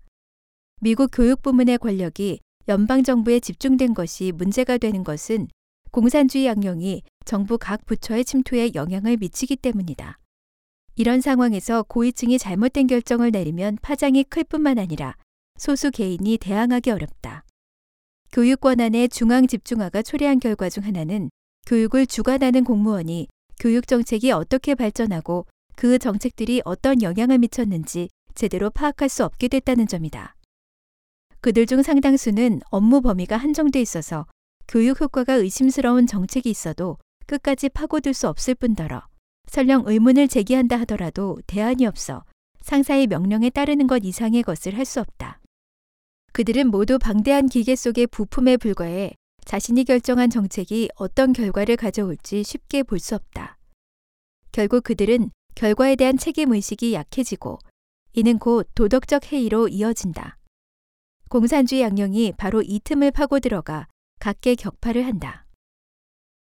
[0.81, 5.49] 미국 교육 부문의 권력이 연방정부에 집중된 것이 문제가 되는 것은
[5.93, 10.19] 공산주의 양령이 정부 각 부처의 침투에 영향을 미치기 때문이다.
[10.99, 15.15] 이런 상황에서 고위층이 잘못된 결정을 내리면 파장이 클 뿐만 아니라
[15.59, 17.45] 소수 개인이 대항하기 어렵다.
[18.33, 21.29] 교육 권한의 중앙 집중화가 초래한 결과 중 하나는
[21.67, 23.29] 교육을 주관하는 공무원이
[23.61, 30.35] 교육 정책이 어떻게 발전하고 그 정책들이 어떤 영향을 미쳤는지 제대로 파악할 수 없게 됐다는 점이다.
[31.43, 34.27] 그들 중 상당수는 업무 범위가 한정돼 있어서
[34.67, 39.03] 교육 효과가 의심스러운 정책이 있어도 끝까지 파고들 수 없을 뿐더러
[39.47, 42.25] 설령 의문을 제기한다 하더라도 대안이 없어
[42.63, 45.41] 상사의 명령에 따르는 것 이상의 것을 할 수 없다.
[46.33, 49.13] 그들은 모두 방대한 기계 속의 부품에 불과해
[49.45, 53.57] 자신이 결정한 정책이 어떤 결과를 가져올지 쉽게 볼 수 없다.
[54.53, 57.59] 결국 그들은 결과에 대한 책임의식이 약해지고
[58.13, 60.37] 이는 곧 도덕적 해이로 이어진다.
[61.29, 63.87] 공산주의 양령이 바로 이 틈을 파고 들어가
[64.19, 65.47] 각계 격파를 한다.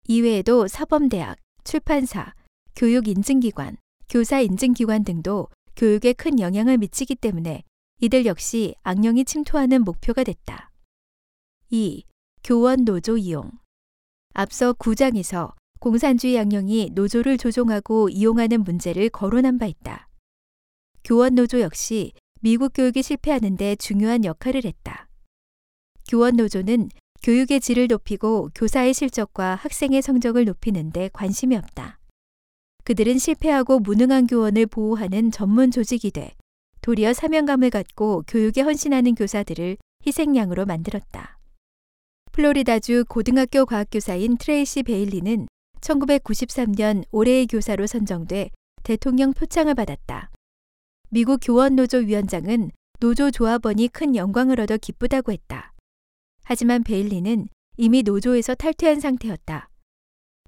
[0.08, 2.34] 이외에도 사범대학, 출판사,
[2.76, 3.78] 교육 인증기관,
[4.09, 5.47] 교사 인증기관 등도
[5.78, 7.63] 교육에 큰 영향을 미치기 때문에
[8.01, 10.71] 이들 역시 악령이 침투하는 목표가 됐다.
[11.69, 12.03] 2.
[12.43, 13.51] 교원 노조 이용.
[14.34, 20.09] 앞서 9장에서 공산주의 양령이 노조를 조종하고 이용하는 문제를 거론한 바 있다.
[21.05, 22.11] 교원 노조 역시
[22.41, 25.07] 미국 교육이 실패하는데 중요한 역할을 했다.
[26.09, 26.89] 교원 노조는
[27.23, 31.99] 교육의 질을 높이고 교사의 실적과 학생의 성적을 높이는데 관심이 없다.
[32.86, 36.36] 그들은 실패하고 무능한 교원을 보호하는 전문 조직이 돼
[36.81, 41.39] 도리어 사명감을 갖고 교육에 헌신하는 교사들을 희생양으로 만들었다.
[42.31, 45.47] 플로리다주 고등학교 과학교사인 트레이시 베일리는
[45.81, 48.51] 1993년 올해의 교사로 선정돼
[48.83, 50.29] 대통령 표창을 받았다.
[51.09, 52.69] 미국 교원노조 위원장은
[52.99, 55.73] 노조 조합원이 큰 영광을 얻어 기쁘다고 했다.
[56.43, 59.69] 하지만 베일리는 이미 노조에서 탈퇴한 상태였다.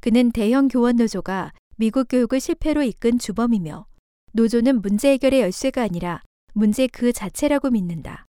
[0.01, 3.86] 그는 대형 교원노조가 미국 교육을 실패로 이끈 주범이며
[4.34, 6.23] 노조는 문제 해결의 열쇠가 아니라
[6.53, 8.25] 문제 그 자체라고 믿는다.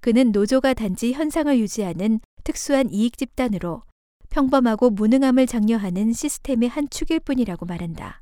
[0.00, 3.84] 그는 노조가 단지 현상을 유지하는 특수한 이익 집단으로
[4.30, 8.20] 평범하고 무능함을 장려하는 시스템의 한 축일 뿐이라고 말한다.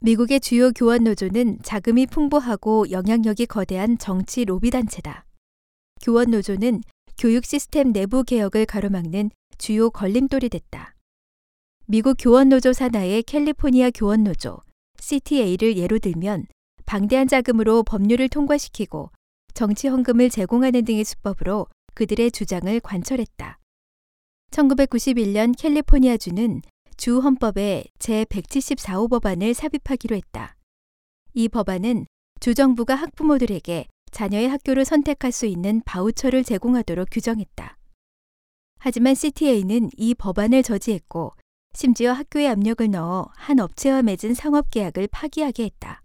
[0.00, 5.26] 미국의 주요 교원 노조는 자금이 풍부하고 영향력이 거대한 정치 로비 단체다.
[6.00, 6.80] 교원 노조는
[7.18, 10.94] 교육 시스템 내부 개혁을 가로막는 주요 걸림돌이 됐다.
[11.86, 14.58] 미국 교원노조 산하의 캘리포니아 교원노조,
[14.98, 16.46] CTA를 예로 들면
[16.86, 19.10] 방대한 자금으로 법률을 통과시키고
[19.52, 23.58] 정치 헌금을 제공하는 등의 수법으로 그들의 주장을 관철했다.
[24.50, 26.62] 1991년 캘리포니아주는
[26.96, 30.56] 주 헌법에 제174호 법안을 삽입하기로 했다.
[31.34, 32.06] 이 법안은
[32.40, 37.76] 주정부가 학부모들에게 자녀의 학교를 선택할 수 있는 바우처를 제공하도록 규정했다.
[38.78, 41.32] 하지만 CTA는 이 법안을 저지했고
[41.76, 46.02] 심지어 학교에 압력을 넣어 한 업체와 맺은 상업 계약을 파기하게 했다.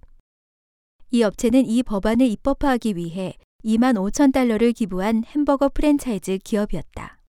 [1.12, 7.20] 이 업체는 이 법안을 입법화하기 위해 2만 5천 달러를 기부한 햄버거 프랜차이즈 기업이었다.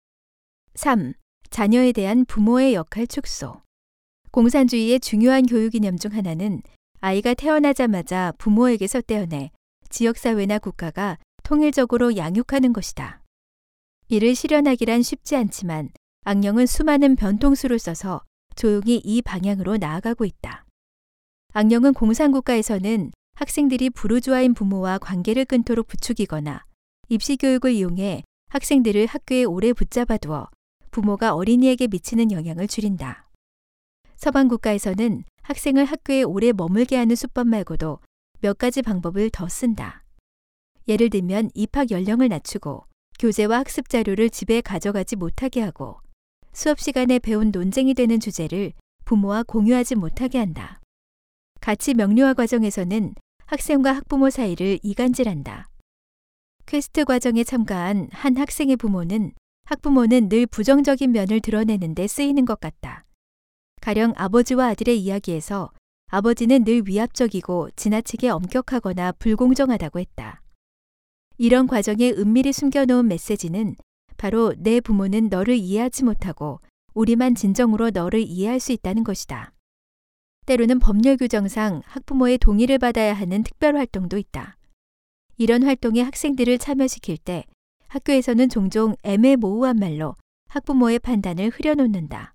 [0.75, 1.13] 3.
[1.51, 3.61] 자녀에 대한 부모의 역할 축소.
[4.31, 6.63] 공산주의의 중요한 교육 이념 중 하나는
[7.01, 9.51] 아이가 태어나자마자 부모에게서 떼어내
[9.91, 13.23] 지역사회나 국가가 통일적으로 양육하는 것이다.
[14.09, 15.91] 이를 실현하기란 쉽지 않지만
[16.25, 18.23] 악령은 수많은 변통수를 써서
[18.61, 20.67] 조용히 이 방향으로 나아가고 있다.
[21.55, 26.67] 악령은 공산국가에서는 학생들이 부르주아인 부모와 관계를 끊도록 부추기거나
[27.09, 30.51] 입시 교육을 이용해 학생들을 학교에 오래 붙잡아 두어
[30.91, 33.31] 부모가 어린이에게 미치는 영향을 줄인다.
[34.17, 38.01] 서방 국가에서는 학생을 학교에 오래 머물게 하는 수법 말고도
[38.41, 40.05] 몇 가지 방법을 더 쓴다.
[40.87, 42.85] 예를 들면 입학 연령을 낮추고
[43.19, 46.03] 교재와 학습 자료를 집에 가져가지 못하게 하고
[46.53, 48.73] 수업 시간에 배운 논쟁이 되는 주제를
[49.05, 50.81] 부모와 공유하지 못하게 한다.
[51.61, 53.15] 가치 명료화 과정에서는
[53.47, 55.69] 학생과 학부모 사이를 이간질한다.
[56.67, 59.33] 퀘스트 과정에 참가한 한 학생의 부모는
[59.65, 63.05] 학부모는 늘 부정적인 면을 드러내는데 쓰이는 것 같다.
[63.81, 65.71] 가령 아버지와 아들의 이야기에서
[66.09, 70.43] 아버지는 늘 위압적이고 지나치게 엄격하거나 불공정하다고 했다.
[71.39, 73.77] 이런 과정에 은밀히 숨겨놓은 메시지는
[74.21, 76.61] 바로 내 부모는 너를 이해하지 못하고
[76.93, 79.55] 우리만 진정으로 너를 이해할 수 있다는 것이다.
[80.45, 84.59] 때로는 법률 규정상 학부모의 동의를 받아야 하는 특별 활동도 있다.
[85.39, 87.45] 이런 활동에 학생들을 참여시킬 때
[87.89, 90.17] 학교에서는 종종 애매모호한 말로
[90.49, 92.35] 학부모의 판단을 흐려놓는다.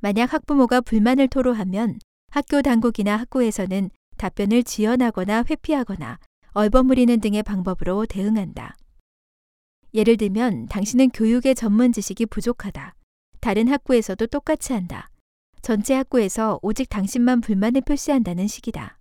[0.00, 1.98] 만약 학부모가 불만을 토로하면
[2.30, 6.18] 학교 당국이나 학부에서는 답변을 지연하거나 회피하거나
[6.52, 8.74] 얼버무리는 등의 방법으로 대응한다.
[9.98, 12.94] 예를 들면 당신은 교육의 전문 지식이 부족하다.
[13.40, 15.10] 다른 학부에서도 똑같이 한다.
[15.60, 18.96] 전체 학부에서 오직 당신만 불만을 표시한다는 식이다.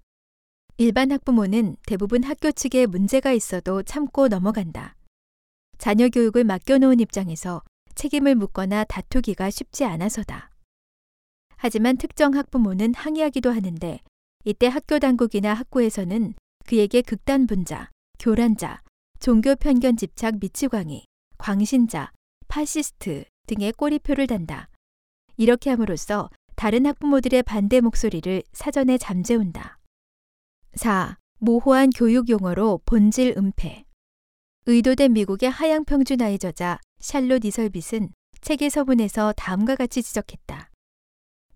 [0.78, 4.96] 일반 학부모는 대부분 학교 측에 문제가 있어도 참고 넘어간다.
[5.78, 7.62] 자녀 교육을 맡겨놓은 입장에서
[7.94, 10.50] 책임을 묻거나 다투기가 쉽지 않아서다.
[11.58, 14.00] 하지만 특정 학부모는 항의하기도 하는데
[14.46, 16.34] 이때 학교 당국이나 학부에서는
[16.66, 18.82] 그에게 극단 분자, 교란자,
[19.20, 21.06] 종교 편견 집착 미치광이,
[21.38, 22.12] 광신자,
[22.48, 24.70] 파시스트 등의 꼬리표를 단다.
[25.38, 29.80] 이렇게 함으로써 다른 학부모들의 반대 목소리를 사전에 잠재운다.
[30.76, 31.18] 4.
[31.40, 33.86] 모호한 교육 용어로 본질 은폐.
[34.66, 38.10] 의도된 미국의 하향 평준화의 저자 샬롯 이설빗은
[38.42, 40.70] 책의 서문에서 다음과 같이 지적했다.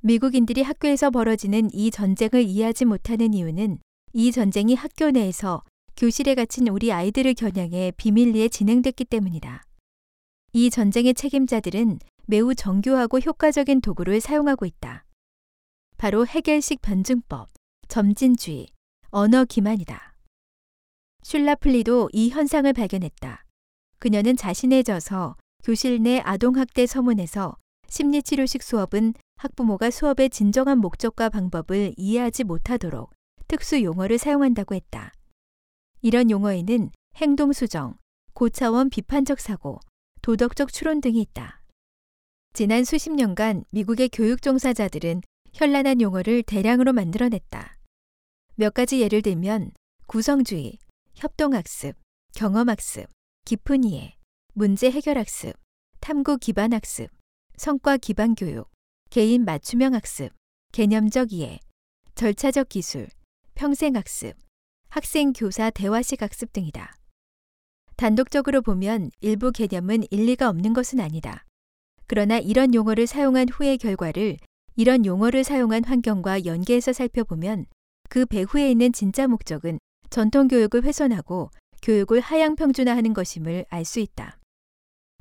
[0.01, 3.79] 미국인들이 학교에서 벌어지는 이 전쟁을 이해하지 못하는 이유는
[4.13, 5.63] 이 전쟁이 학교 내에서
[5.95, 9.63] 교실에 갇힌 우리 아이들을 겨냥해 비밀리에 진행됐기 때문이다.
[10.53, 15.05] 이 전쟁의 책임자들은 매우 정교하고 효과적인 도구를 사용하고 있다.
[15.97, 17.49] 바로 해결식 변증법,
[17.87, 18.67] 점진주의,
[19.09, 20.15] 언어 기만이다.
[21.23, 23.45] 슐라플리도 이 현상을 발견했다.
[23.99, 27.55] 그녀는 자신에 져서 교실 내 아동학대 서문에서
[27.87, 33.11] 심리치료식 수업은 학부모가 수업의 진정한 목적과 방법을 이해하지 못하도록
[33.47, 35.11] 특수 용어를 사용한다고 했다.
[36.03, 37.97] 이런 용어에는 행동 수정,
[38.33, 39.79] 고차원 비판적 사고,
[40.23, 41.63] 도덕적 추론 등이 있다.
[42.53, 45.21] 지난 수십 년간 미국의 교육 종사자들은
[45.53, 47.77] 현란한 용어를 대량으로 만들어냈다.
[48.55, 49.71] 몇 가지 예를 들면
[50.07, 50.77] 구성주의,
[51.13, 51.95] 협동학습,
[52.35, 53.07] 경험학습,
[53.45, 54.17] 깊은 이해,
[54.53, 55.53] 문제 해결학습,
[55.99, 57.09] 탐구 기반 학습,
[57.57, 58.69] 성과 기반 교육,
[59.11, 60.31] 개인 맞춤형 학습,
[60.71, 61.59] 개념적 이해,
[62.15, 63.07] 절차적 기술,
[63.53, 64.35] 평생학습,
[64.93, 66.93] 학생 교사 대화식 학습 등이다.
[67.95, 71.45] 단독적으로 보면 일부 개념은 일리가 없는 것은 아니다.
[72.07, 74.35] 그러나 이런 용어를 사용한 후의 결과를
[74.75, 77.67] 이런 용어를 사용한 환경과 연계해서 살펴보면
[78.09, 79.79] 그 배후에 있는 진짜 목적은
[80.09, 84.39] 전통 교육을 훼손하고 교육을 하향 평준화하는 것임을 알 수 있다.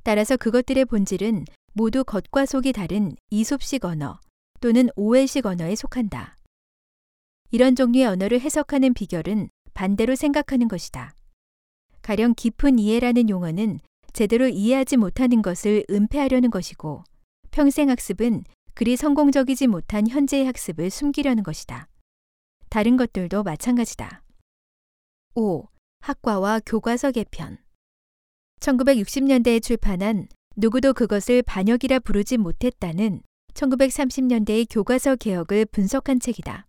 [0.02, 1.44] 따라서 그것들의 본질은
[1.74, 4.18] 모두 겉과 속이 다른 이솝식 언어
[4.60, 6.36] 또는 오해식 언어에 속한다.
[7.52, 9.48] 이런 종류의 언어를 해석하는 비결은
[9.80, 11.14] 반대로 생각하는 것이다.
[12.02, 13.80] 가령 깊은 이해라는 용어는
[14.12, 17.02] 제대로 이해하지 못하는 것을 은폐하려는 것이고
[17.50, 21.88] 평생 학습은 그리 성공적이지 못한 현재의 학습을 숨기려는 것이다.
[22.68, 24.22] 다른 것들도 마찬가지다.
[25.34, 25.64] 5.
[26.00, 27.56] 학과와 교과서 개편
[28.60, 33.22] 1960년대에 출판한 누구도 그것을 반역이라 부르지 못했다는
[33.54, 36.66] 1930년대의 교과서 개혁을 분석한 책이다.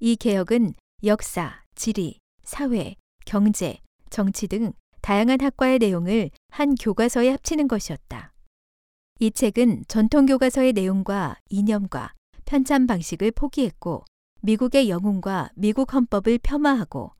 [0.00, 3.78] 이 개혁은 역사, 지리, 사회, 경제,
[4.10, 8.34] 정치 등 다양한 학과의 내용을 한 교과서에 합치는 것이었다.
[9.18, 12.12] 이 책은 전통 교과서의 내용과 이념과
[12.44, 14.04] 편찬 방식을 포기했고
[14.42, 17.12] 미국의 영웅과 미국 헌법을 폄하하고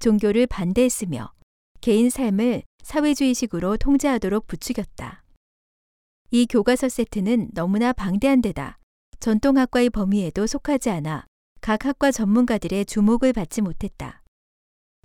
[0.00, 1.32] 종교를 반대했으며
[1.80, 5.22] 개인 삶을 사회주의식으로 통제하도록 부추겼다.
[6.32, 8.80] 이 교과서 세트는 너무나 방대한 데다
[9.20, 11.24] 전통학과의 범위에도 속하지 않아
[11.60, 14.22] 각 학과 전문가들의 주목을 받지 못했다.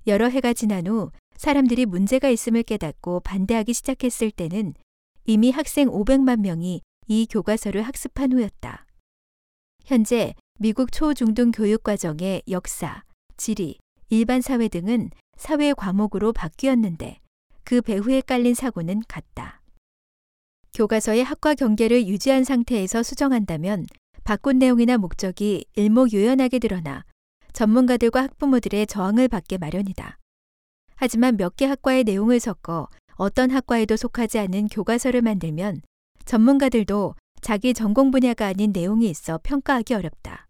[0.07, 4.73] 여러 해가 지난 후 사람들이 문제가 있음을 깨닫고 반대하기 시작했을 때는
[5.25, 8.85] 이미 학생 500만 명이 이 교과서를 학습한 후였다.
[9.85, 13.03] 현재 미국 초중등 교육 과정의 역사,
[13.37, 13.79] 지리,
[14.09, 17.19] 일반 사회 등은 사회 과목으로 바뀌었는데
[17.63, 19.61] 그 배후에 깔린 사고는 같다.
[20.73, 23.85] 교과서의 학과 경계를 유지한 상태에서 수정한다면
[24.23, 27.03] 바꾼 내용이나 목적이 일목요연하게 드러나
[27.51, 30.17] 전문가들과 학부모들의 저항을 받게 마련이다.
[30.95, 35.81] 하지만 몇 개 학과의 내용을 섞어 어떤 학과에도 속하지 않은 교과서를 만들면
[36.25, 40.47] 전문가들도 자기 전공 분야가 아닌 내용이 있어 평가하기 어렵다.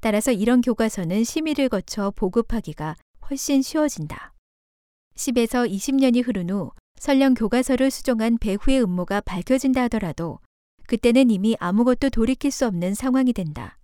[0.00, 2.96] 따라서 이런 교과서는 심의를 거쳐 보급하기가
[3.28, 4.32] 훨씬 쉬워진다.
[5.14, 10.38] 10에서 20년이 흐른 후 설령 교과서를 수정한 배후의 음모가 밝혀진다 하더라도
[10.88, 13.76] 그때는 이미 아무것도 돌이킬 수 없는 상황이 된다.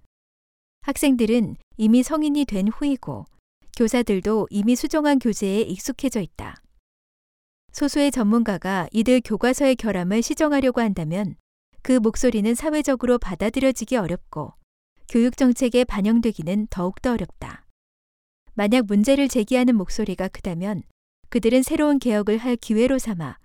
[0.80, 3.26] 학생들은 이미 성인이 된 후이고
[3.76, 6.62] 교사들도 이미 수정한 교재에 익숙해져 있다.
[7.72, 11.36] 소수의 전문가가 이들 교과서의 결함을 시정하려고 한다면
[11.82, 14.54] 그 목소리는 사회적으로 받아들여지기 어렵고
[15.10, 17.66] 교육 정책에 반영되기는 더욱더 어렵다.
[18.54, 20.82] 만약 문제를 제기하는 목소리가 크다면
[21.28, 23.36] 그들은 새로운 개혁을 할 기회로 삼아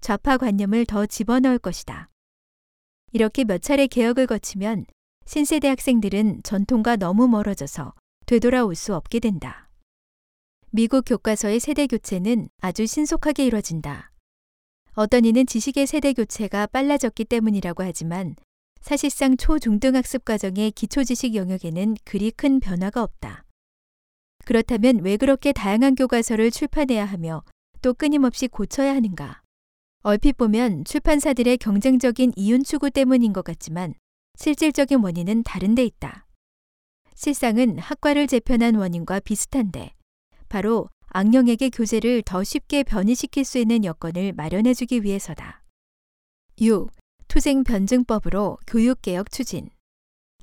[0.00, 2.07] 좌파 관념을 더 집어넣을 것이다.
[3.12, 4.86] 이렇게 몇 차례 개혁을 거치면
[5.24, 7.94] 신세대 학생들은 전통과 너무 멀어져서
[8.26, 9.68] 되돌아올 수 없게 된다.
[10.70, 14.12] 미국 교과서의 세대 교체는 아주 신속하게 이뤄진다.
[14.92, 18.36] 어떤 이는 지식의 세대 교체가 빨라졌기 때문이라고 하지만
[18.80, 23.44] 사실상 초중등학습 과정의 기초지식 영역에는 그리 큰 변화가 없다.
[24.44, 27.44] 그렇다면 왜 그렇게 다양한 교과서를 출판해야 하며
[27.80, 29.42] 또 끊임없이 고쳐야 하는가?
[30.08, 33.92] 얼핏 보면 출판사들의 경쟁적인 이윤 추구 때문인 것 같지만
[34.38, 36.26] 실질적인 원인은 다른 데 있다.
[37.14, 39.92] 실상은 학과를 재편한 원인과 비슷한데
[40.48, 45.62] 바로 악령에게 교재를 더 쉽게 변이시킬 수 있는 여건을 마련해 주기 위해서다.
[46.58, 46.88] 6.
[47.28, 49.68] 투쟁 변증법으로 교육개혁 추진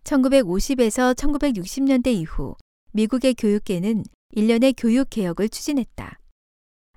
[0.03, 2.55] 1950에서 1960년대 이후
[2.91, 6.19] 미국의 교육계는 일련의 교육개혁을 추진했다.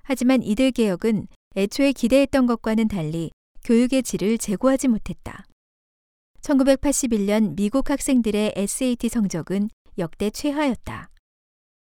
[0.03, 3.31] 하지만 이들 개혁은 애초에 기대했던 것과는 달리
[3.63, 5.45] 교육의 질을 제고하지 못했다.
[6.41, 11.09] 1981년 미국 학생들의 SAT 성적은 역대 최하였다.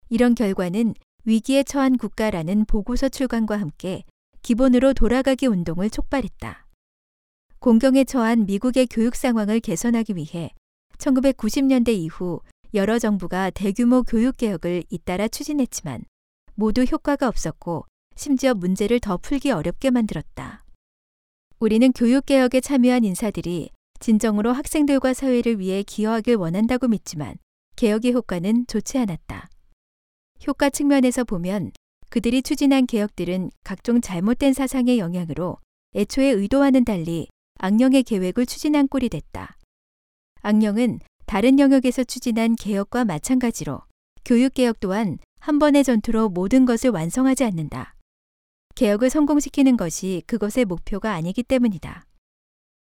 [0.09, 0.93] 이런 결과는
[1.25, 4.03] 위기에 처한 국가라는 보고서 출간과 함께
[4.41, 6.65] 기본으로 돌아가기 운동을 촉발했다.
[7.59, 10.51] 공경에 처한 미국의 교육 상황을 개선하기 위해
[10.97, 12.39] 1990년대 이후
[12.73, 16.05] 여러 정부가 대규모 교육 개혁을 잇따라 추진했지만
[16.55, 17.85] 모두 효과가 없었고
[18.19, 20.65] 심지어 문제를 더 풀기 어렵게 만들었다.
[21.57, 23.69] 우리는 교육 개혁에 참여한 인사들이
[24.01, 27.35] 진정으로 학생들과 사회를 위해 기여하길 원한다고 믿지만
[27.77, 29.47] 개혁의 효과는 좋지 않았다.
[30.45, 31.71] 효과 측면에서 보면
[32.09, 35.55] 그들이 추진한 개혁들은 각종 잘못된 사상의 영향으로
[35.95, 39.55] 애초에 의도와는 달리 악령의 계획을 추진한 꼴이 됐다.
[40.41, 43.79] 악령은 다른 영역에서 추진한 개혁과 마찬가지로
[44.25, 47.95] 교육개혁 또한 한 번의 전투로 모든 것을 완성하지 않는다.
[48.79, 52.05] 개혁을 성공시키는 것이 그것의 목표가 아니기 때문이다.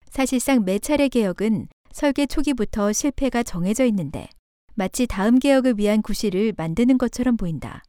[0.08, 4.28] 사실상 매 차례 개혁은 설계 초기부터 실패가 정해져 있는데
[4.74, 7.84] 마치 다음 개혁을 위한 구실을 만드는 것처럼 보인다.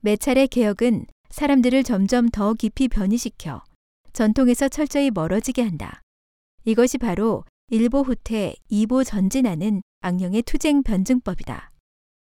[0.00, 3.62] 매 차례 개혁은 사람들을 점점 더 깊이 변이시켜
[4.14, 6.00] 전통에서 철저히 멀어지게 한다.
[6.64, 11.72] 이것이 바로 일보 후퇴, 이보 전진하는 악령의 투쟁 변증법이다.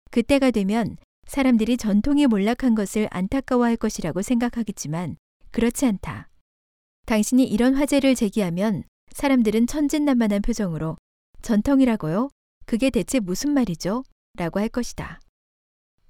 [0.09, 0.97] 그때가 되면
[1.29, 5.15] 사람들이 전통이 몰락한 것을 안타까워할 것이라고 생각하겠지만
[5.51, 6.27] 그렇지 않다.
[7.05, 10.97] 당신이 이런 화제를 제기하면 사람들은 천진난만한 표정으로
[11.43, 12.29] 전통이라고요?
[12.65, 14.03] 그게 대체 무슨 말이죠?
[14.39, 15.19] 라고 할 것이다.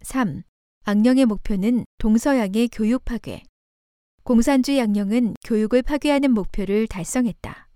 [0.04, 0.44] 3.
[0.86, 3.44] 악령의 목표는 동서양의 교육 파괴.
[4.24, 7.68] 공산주의 악령은 교육을 파괴하는 목표를 달성했다.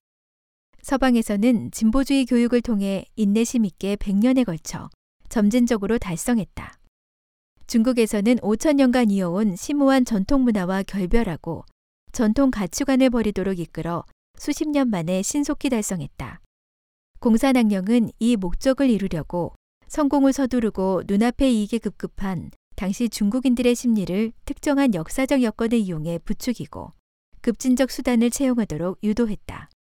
[0.82, 4.89] 서방에서는 진보주의 교육을 통해 인내심 있게 100년에 걸쳐
[5.28, 6.83] 점진적으로 달성했다.
[7.74, 11.65] 중국에서는 5천년간 이어온 심오한 전통 문화와 결별하고
[12.11, 14.05] 전통 가치관을 버리도록 이끌어
[14.38, 16.39] 수십 년 만에 신속히 달성했다.
[17.19, 19.55] 공산학령은 이 목적을 이루려고
[19.88, 26.93] 성공을 서두르고 눈앞의 이익에 급급한 당시 중국인들의 심리를 특정한 역사적 여건을 이용해 부추기고
[27.41, 29.71] 급진적 수단을 채용하도록 유도했다.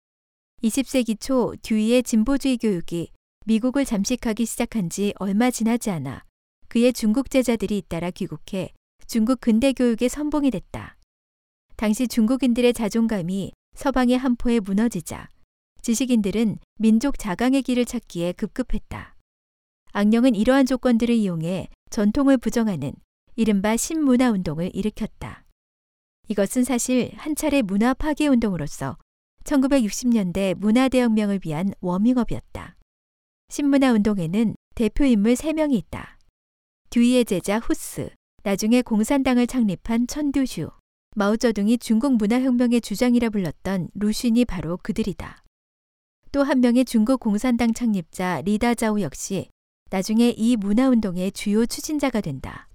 [0.63, 3.11] 20세기 초 듀이의 진보주의 교육이
[3.45, 6.25] 미국을 잠식하기 시작한 지 얼마 지나지 않아
[6.73, 8.73] 그의 중국 제자들이 잇따라 귀국해
[9.07, 10.97] 중국 근대 교육의 선봉이 됐다.
[11.77, 15.29] 당시 중국인들의 자존감이 서방의 한포에 무너지자
[15.83, 19.17] 지식인들은 민족 자강의 길을 찾기에 급급했다.
[19.93, 22.95] 악령은 이러한 조건들을 이용해 전통을 부정하는
[23.37, 25.45] 이른바 신문화 운동을 일으켰다.
[26.29, 28.97] 이것은 사실 한 차례 문화 파괴 운동으로서
[29.45, 32.77] 1960년대 문화대혁명을 위한 워밍업이었다.
[33.51, 36.17] 신문화 운동에는 대표 인물 3명이 있다.
[36.93, 38.11] 듀이의 제자 후스,
[38.43, 40.69] 나중에 공산당을 창립한 천듀슈,
[41.17, 45.43] 마오쩌둥이 중국 문화혁명의 주장이라 불렀던 루슌이 바로 그들이다.
[46.33, 49.49] 또 한 명의 중국 공산당 창립자 리다자오 역시
[49.91, 52.69] 나중에 이 문화운동의 주요 추진자가 된다.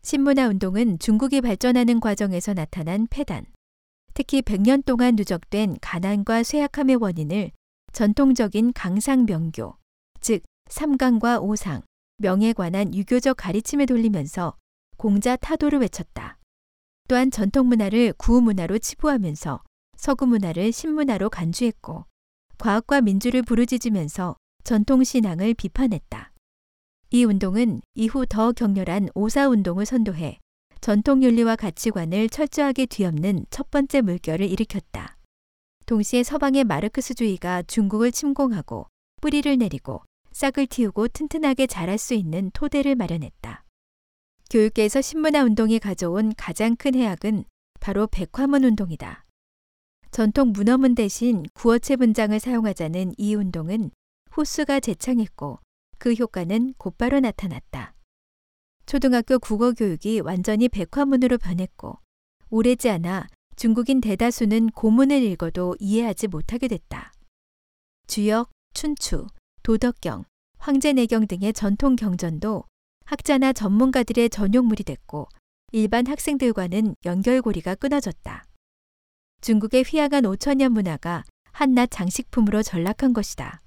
[0.00, 3.44] 신문화 운동은 중국이 발전하는 과정에서 나타난 폐단,
[4.14, 7.50] 특히 100년 동안 누적된 가난과 쇠약함의 원인을
[7.92, 9.76] 전통적인 강상명교,
[10.22, 11.82] 즉 삼강과 오상,
[12.18, 14.56] 명에 관한 유교적 가르침에 돌리면서
[14.96, 16.38] 공자 타도를 외쳤다.
[17.08, 19.62] 또한 전통 문화를 구문화로 치부하면서
[19.96, 22.06] 서구 문화를 신문화로 간주했고
[22.58, 26.32] 과학과 민주를 부르짖으면서 전통 신앙을 비판했다.
[27.10, 30.38] 이 운동은 이후 더 격렬한 오사 운동을 선도해
[30.80, 35.16] 전통 윤리와 가치관을 철저하게 뒤엎는 첫 번째 물결을 일으켰다.
[35.84, 38.86] 동시에 서방의 마르크스주의가 중국을 침공하고
[39.20, 40.02] 뿌리를 내리고
[40.36, 43.64] 싹을 틔우고 튼튼하게 자랄 수 있는 토대를 마련했다.
[44.50, 47.44] 교육계에서 신문화 운동이 가져온 가장 큰 해악은
[47.80, 49.24] 바로 백화문 운동이다.
[50.10, 53.90] 전통 문어문 대신 구어체 문장을 사용하자는 이 운동은
[54.36, 55.58] 호수가 재창했고
[55.96, 57.94] 그 효과는 곧바로 나타났다.
[58.84, 61.98] 초등학교 국어 교육이 완전히 백화문으로 변했고
[62.50, 63.26] 오래지 않아
[63.56, 67.14] 중국인 대다수는 고문을 읽어도 이해하지 못하게 됐다.
[68.06, 69.28] 주역, 춘추,
[69.66, 70.22] 도덕경,
[70.58, 72.66] 황제내경 등의 전통 경전도
[73.04, 75.26] 학자나 전문가들의 전용물이 됐고
[75.72, 78.44] 일반 학생들과는 연결고리가 끊어졌다.
[79.40, 83.60] 중국의 휘황한 5천년 문화가 한낱 장식품으로 전락한 것이다.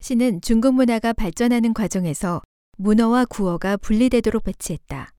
[0.00, 2.42] 시는 중국 문화가 발전하는 과정에서
[2.76, 5.12] 문어와 구어가 분리되도록 배치했다.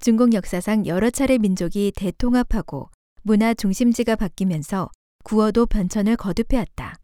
[0.00, 2.90] 중국 역사상 여러 차례 민족이 대통합하고
[3.22, 4.90] 문화 중심지가 바뀌면서
[5.22, 6.96] 구어도 변천을 거듭해왔다.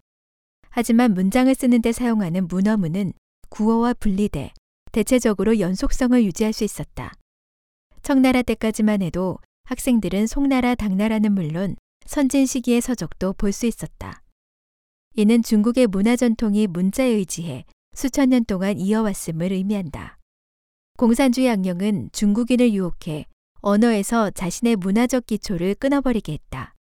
[0.74, 3.12] 하지만 문장을 쓰는 데 사용하는 문어문은
[3.50, 4.52] 구어와 분리돼
[4.90, 7.12] 대체적으로 연속성을 유지할 수 있었다.
[8.02, 11.76] 청나라 때까지만 해도 학생들은 송나라, 당나라는 물론
[12.06, 14.22] 선진 시기의 서적도 볼 수 있었다.
[15.14, 20.18] 이는 중국의 문화 전통이 문자에 의지해 수천 년 동안 이어왔음을 의미한다.
[20.96, 23.26] 공산주의 악령은 중국인을 유혹해
[23.60, 26.74] 언어에서 자신의 문화적 기초를 끊어버리게 했다.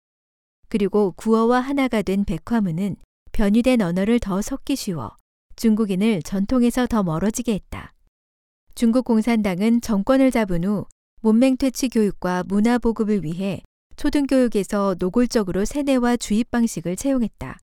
[0.68, 2.96] 그리고 구어와 하나가 된 백화문은
[3.40, 5.16] 변이된 언어를 더 섞기 쉬워
[5.56, 7.94] 중국인을 전통에서 더 멀어지게 했다.
[8.76, 10.86] 중국 공산당은 정권을 잡은 후
[11.22, 13.62] 문맹 퇴치 교육과 문화 보급을 위해
[13.96, 17.58] 초등교육에서 노골적으로 세뇌와 주입 방식을 채용했다.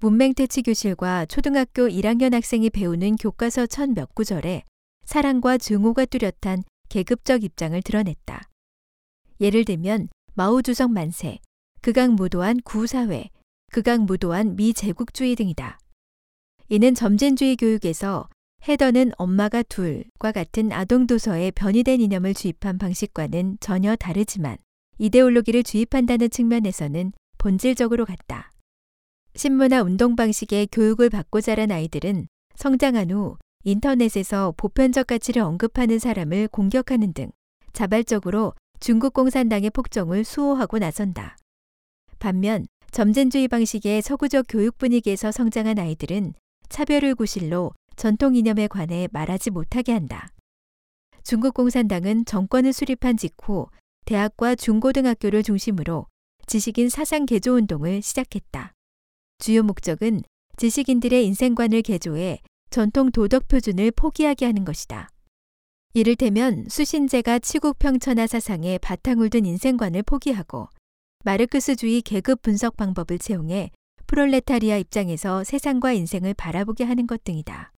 [0.00, 4.64] 문맹 퇴치 교실과 초등학교 1학년 학생이 배우는 교과서 천몇 구절에
[5.04, 8.48] 사랑과 증오가 뚜렷한 계급적 입장을 드러냈다.
[9.40, 11.38] 예를 들면 마오주석 만세,
[11.82, 13.28] 극악무도한 구사회,
[13.72, 15.78] 극악무도한 미제국주의 등이다.
[16.68, 18.28] 이는 점진주의 교육에서
[18.66, 24.56] 헤더는 엄마가 둘과 같은 아동도서에 변이된 이념을 주입한 방식과는 전혀 다르지만
[24.98, 28.52] 이데올로기를 주입한다는 측면에서는 본질적으로 같다.
[29.34, 32.26] 신문화 운동 방식의 교육을 받고 자란 아이들은
[32.56, 37.30] 성장한 후 인터넷에서 보편적 가치를 언급하는 사람을 공격하는 등
[37.72, 41.36] 자발적으로 중국 공산당의 폭정을 수호하고 나선다.
[42.18, 46.34] 반면 점진주의 방식의 서구적 교육 분위기에서 성장한 아이들은
[46.68, 50.28] 차별을 구실로 전통 이념에 관해 말하지 못하게 한다.
[51.22, 53.66] 중국 공산당은 정권을 수립한 직후
[54.06, 56.06] 대학과 중고등학교를 중심으로
[56.46, 58.72] 지식인 사상 개조 운동을 시작했다.
[59.38, 60.22] 주요 목적은
[60.56, 62.40] 지식인들의 인생관을 개조해
[62.70, 65.08] 전통 도덕 표준을 포기하게 하는 것이다.
[65.94, 70.68] 이를테면 수신제가 치국 평천화 사상에 바탕을 둔 인생관을 포기하고
[71.24, 73.70] 마르크스주의 계급 분석 방법을 채용해
[74.06, 77.72] 프롤레타리아 입장에서 세상과 인생을 바라보게 하는 것 등이다.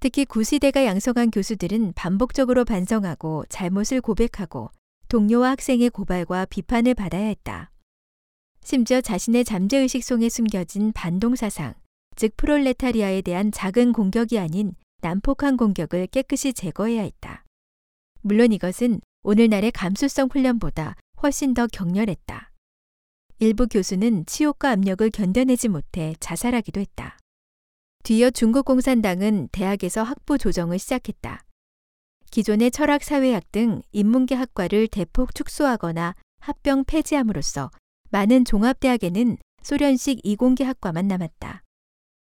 [0.00, 4.70] 특히 구시대가 양성한 교수들은 반복적으로 반성하고 잘못을 고백하고
[5.08, 7.70] 동료와 학생의 고발과 비판을 받아야 했다.
[8.62, 11.74] 심지어 자신의 잠재의식 속에 숨겨진 반동사상,
[12.16, 17.44] 즉 프롤레타리아에 대한 작은 공격이 아닌 난폭한 공격을 깨끗이 제거해야 했다.
[18.22, 22.52] 물론 이것은 오늘날의 감수성 훈련보다 훨씬 더 격렬했다.
[23.38, 27.16] 일부 교수는 치욕과 압력을 견뎌내지 못해 자살하기도 했다.
[28.02, 31.42] 뒤이어 중국 공산당은 대학에서 학부 조정을 시작했다.
[32.30, 37.70] 기존의 철학 사회학 등 인문계 학과를 대폭 축소하거나 합병 폐지함으로써
[38.10, 41.62] 많은 종합대학에는 소련식 이공계 학과만 남았다.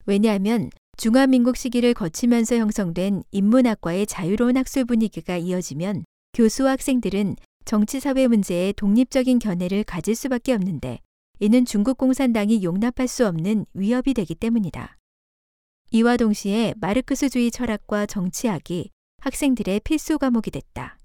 [0.07, 7.35] 왜냐하면 중화민국 시기를 거치면서 형성된 인문학과의 자유로운 학술 분위기가 이어지면 교수와 학생들은
[7.69, 10.97] 정치사회 문제에 독립적인 견해를 가질 수밖에 없는데
[11.37, 14.97] 이는 중국 공산당이 용납할 수 없는 위협이 되기 때문이다.
[15.91, 18.89] 이와 동시에 마르크스주의 철학과 정치학이
[19.19, 20.97] 학생들의 필수 과목이 됐다.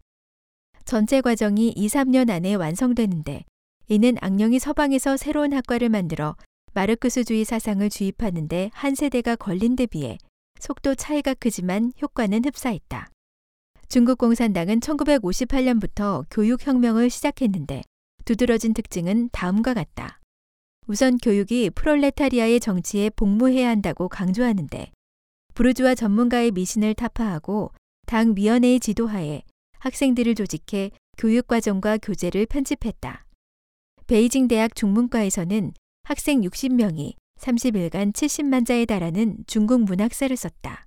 [0.86, 3.45] 전체 과정이 2, 3년 안에 완성되는데
[3.89, 6.35] 이는 악령이 서방에서 새로운 학과를 만들어
[6.73, 10.16] 마르크스주의 사상을 주입하는데 한 세대가 걸린 데 비해
[10.59, 13.11] 속도 차이가 크지만 효과는 흡사했다.
[13.89, 17.82] 중국 공산당은 1958년부터 교육혁명을 시작했는데
[18.24, 20.20] 두드러진 특징은 다음과 같다.
[20.86, 24.90] 우선 교육이 프롤레타리아의 정치에 복무해야 한다고 강조하는데
[25.55, 27.70] 부르주아 전문가의 미신을 타파하고
[28.06, 29.43] 당 위원회의 지도하에
[29.78, 33.24] 학생들을 조직해 교육과정과 교재를 편집했다.
[34.06, 40.84] 베이징 대학 중문과에서는 학생 60명이 30일간 70만 자에 달하는 중국 문학사를 썼다.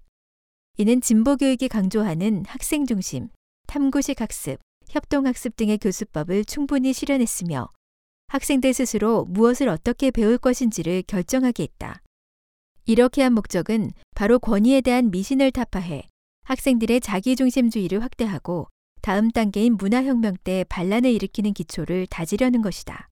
[0.80, 3.30] 이는 진보 교육이 강조하는 학생 중심,
[3.66, 4.60] 탐구식 학습,
[4.90, 7.70] 협동학습 등의 교수법을 충분히 실현했으며
[8.28, 12.04] 학생들 스스로 무엇을 어떻게 배울 것인지를 결정하게 했다.
[12.86, 16.10] 이렇게 한 목적은 바로 권위에 대한 미신을 타파해
[16.44, 18.68] 학생들의 자기중심주의를 확대하고
[19.02, 23.10] 다음 단계인 문화혁명 때 반란을 일으키는 기초를 다지려는 것이다.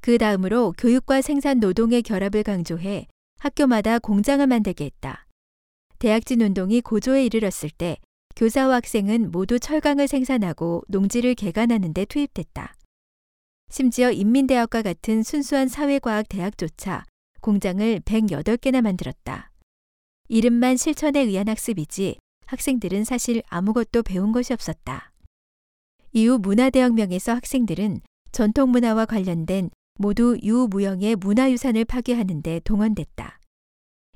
[0.00, 3.06] 그 다음으로 교육과 생산 노동의 결합을 강조해
[3.38, 5.26] 학교마다 공장을 만들게 했다.
[6.00, 7.98] 대학진 운동이 고조에 이르렀을 때
[8.34, 12.74] 교사와 학생은 모두 철강을 생산하고 농지를 개간하는 데 투입됐다.
[13.68, 17.04] 심지어 인민대학과 같은 순수한 사회과학 대학조차
[17.42, 19.52] 공장을 108개나 만들었다.
[20.28, 22.16] 이름만 실천에 의한 학습이지
[22.46, 25.12] 학생들은 사실 아무것도 배운 것이 없었다.
[26.12, 28.00] 이후 문화대혁명에서 학생들은
[28.32, 29.68] 전통문화와 관련된
[29.98, 33.39] 모두 유무형의 문화유산을 파괴하는 데 동원됐다.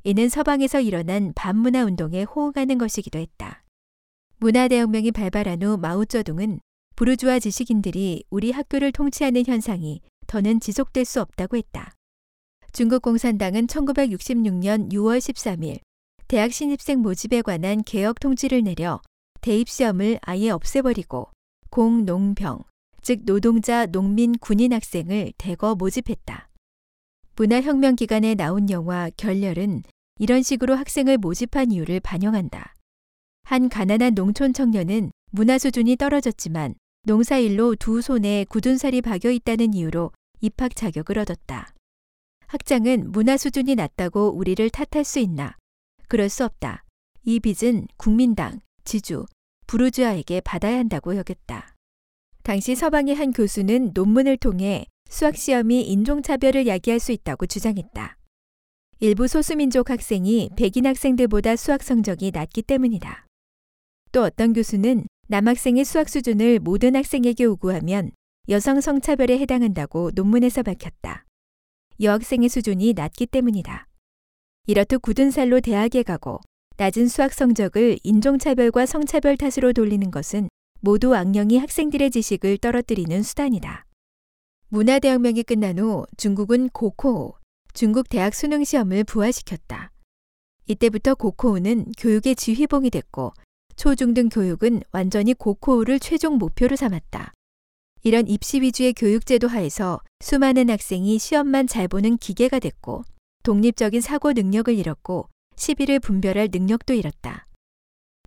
[0.06, 3.64] 이는 서방에서 일어난 반문화 운동에 호응하는 것이기도 했다.
[4.36, 6.60] 문화대혁명이 발발한 후 마오쩌둥은
[6.94, 11.94] 부르주아 지식인들이 우리 학교를 통치하는 현상이 더는 지속될 수 없다고 했다.
[12.72, 15.81] 중국 공산당은 1966년 6월 13일
[16.28, 19.01] 대학 신입생 모집에 관한 개혁 통지를 내려
[19.40, 21.31] 대입 시험을 아예 없애버리고
[21.70, 22.62] 공농병,
[23.01, 26.51] 즉 노동자, 농민, 군인 학생을 대거 모집했다.
[27.36, 29.82] 문화혁명 기간에 나온 영화 결렬은
[30.19, 32.74] 이런 식으로 학생을 모집한 이유를 반영한다.
[33.43, 40.12] 한 가난한 농촌 청년은 문화 수준이 떨어졌지만 농사일로 두 손에 굳은 살이 박여 있다는 이유로
[40.41, 41.74] 입학 자격을 얻었다.
[42.47, 45.57] 학장은 문화 수준이 낮다고 우리를 탓할 수 있나?
[46.09, 46.85] 그럴 수 없다.
[47.24, 49.27] 이 빚은 국민당, 지주,
[49.66, 51.74] 부르주아에게 받아야 한다고 여겼다.
[52.43, 58.16] 당시 서방의 한 교수는 논문을 통해 수학시험이 인종차별을 야기할 수 있다고 주장했다.
[59.01, 63.27] 일부 소수민족 학생이 백인 학생들보다 수학 성적이 낮기 때문이다.
[64.12, 68.12] 또 어떤 교수는 남학생의 수학 수준을 모든 학생에게 요구하면
[68.49, 71.25] 여성 성차별에 해당한다고 논문에서 밝혔다.
[72.01, 73.89] 여학생의 수준이 낮기 때문이다.
[74.66, 76.41] 이렇듯 굳은 살로 대학에 가고
[76.77, 80.49] 낮은 수학 성적을 인종차별과 성차별 탓으로 돌리는 것은
[80.81, 83.87] 모두 악령이 학생들의 지식을 떨어뜨리는 수단이다.
[84.69, 87.37] 문화대혁명이 끝난 후 중국은 고코호,
[87.75, 89.91] 중국 대학 수능 시험을 부활시켰다.
[90.67, 93.35] 이때부터 고코호는 교육의 지휘봉이 됐고
[93.75, 97.33] 초중등 교육은 완전히 고코호를 최종 목표로 삼았다.
[98.05, 103.03] 이런 입시 위주의 교육제도 하에서 수많은 학생이 시험만 잘 보는 기계가 됐고
[103.43, 107.49] 독립적인 사고 능력을 잃었고 시비를 분별할 능력도 잃었다.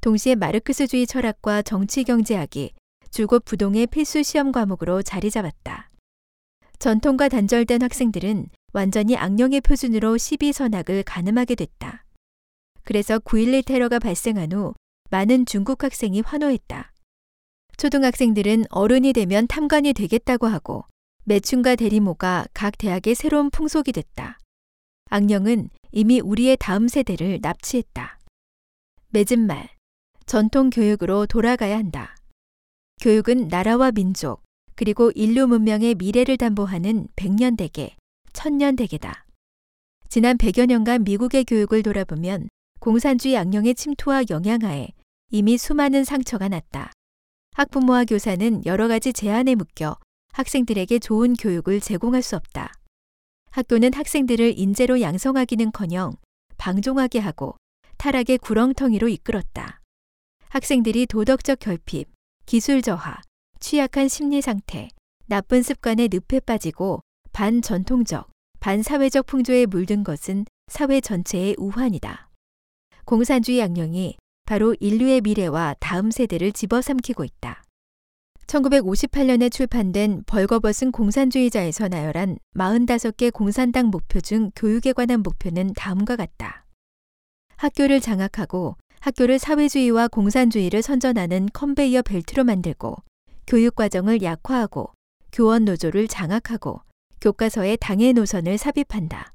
[0.02, 2.74] 동시에 마르크스주의 철학과 정치 경제학이
[3.12, 5.90] 줄곧 부동의 필수 시험 과목으로 자리 잡았다.
[6.80, 12.06] 전통과 단절된 학생들은 완전히 악령의 표준으로 시비 선악을 가늠하게 됐다.
[12.84, 14.76] 그래서 9.11 테러가 발생한 후
[15.10, 16.94] 많은 중국 학생이 환호했다.
[17.78, 20.86] 초등학생들은 어른이 되면 탐관이 되겠다고 하고
[21.24, 24.38] 매춘과 대리모가 각 대학의 새로운 풍속이 됐다.
[25.10, 28.20] 악령은 이미 우리의 다음 세대를 납치했다.
[29.10, 29.70] 맺은 말,
[30.28, 32.16] 전통 교육으로 돌아가야 한다.
[33.02, 34.44] 교육은 나라와 민족,
[34.76, 37.98] 그리고 인류 문명의 미래를 담보하는 백년 대계,
[38.34, 39.26] 천년 대계다.
[40.10, 42.50] 지난 100여 년간 미국의 교육을 돌아보면
[42.80, 44.90] 공산주의 악령의 침투와 영향하에
[45.32, 46.92] 이미 수많은 상처가 났다.
[47.52, 49.98] 학부모와 교사는 여러 가지 제한에 묶여
[50.34, 52.72] 학생들에게 좋은 교육을 제공할 수 없다.
[53.50, 56.14] 학교는 학생들을 인재로 양성하기는 커녕
[56.58, 57.58] 방종하게 하고
[57.98, 59.82] 타락의 구렁텅이로 이끌었다.
[60.50, 62.10] 학생들이 도덕적 결핍,
[62.46, 63.20] 기술 저하,
[63.60, 64.88] 취약한 심리 상태,
[65.26, 67.02] 나쁜 습관에 늪에 빠지고
[67.38, 68.32] 반전통적,
[68.62, 72.32] 반사회적 풍조에 물든 것은 사회 전체의 우환이다.
[73.06, 77.62] 공산주의 양령이 바로 인류의 미래와 다음 세대를 집어삼키고 있다.
[78.48, 86.66] 1958년에 출판된 벌거벗은 공산주의자에서 나열한 45개 공산당 목표 중 교육에 관한 목표는 다음과 같다.
[87.58, 92.96] 학교를 장악하고 학교를 사회주의와 공산주의를 선전하는 컨베이어 벨트로 만들고
[93.46, 94.92] 교육 과정을 약화하고
[95.32, 96.82] 교원 노조를 장악하고
[97.22, 99.34] 교과서에 당의 노선을 삽입한다.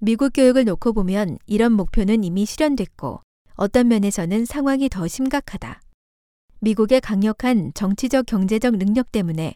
[0.00, 3.22] 미국 교육을 놓고 보면 이런 목표는 이미 실현됐고
[3.54, 5.80] 어떤 면에서는 상황이 더 심각하다.
[6.60, 9.54] 미국의 강력한 정치적 경제적 능력 때문에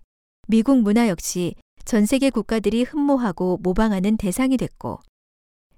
[0.49, 1.55] 미국 문화 역시
[1.85, 5.01] 전 세계 국가들이 흠모하고 모방하는 대상이 됐고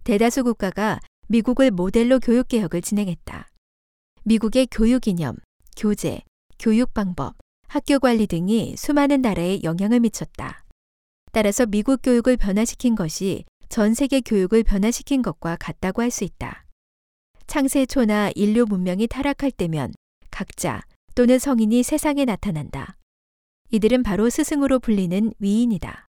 [0.05, 3.49] 대다수 국가가 미국을 모델로 교육 개혁을 진행했다.
[4.25, 5.37] 미국의 교육 이념,
[5.77, 6.23] 교재,
[6.59, 7.35] 교육 방법,
[7.69, 10.64] 학교 관리 등이 수많은 나라에 영향을 미쳤다.
[11.35, 16.65] 따라서 미국 교육을 변화시킨 것이 전 세계 교육을 변화시킨 것과 같다고 할 수 있다.
[17.49, 19.93] 창세초나 인류 문명이 타락할 때면
[20.31, 20.83] 각자
[21.17, 22.97] 또는 성인이 세상에 나타난다.
[23.73, 26.07] 이들은 바로 스승으로 불리는 위인이다.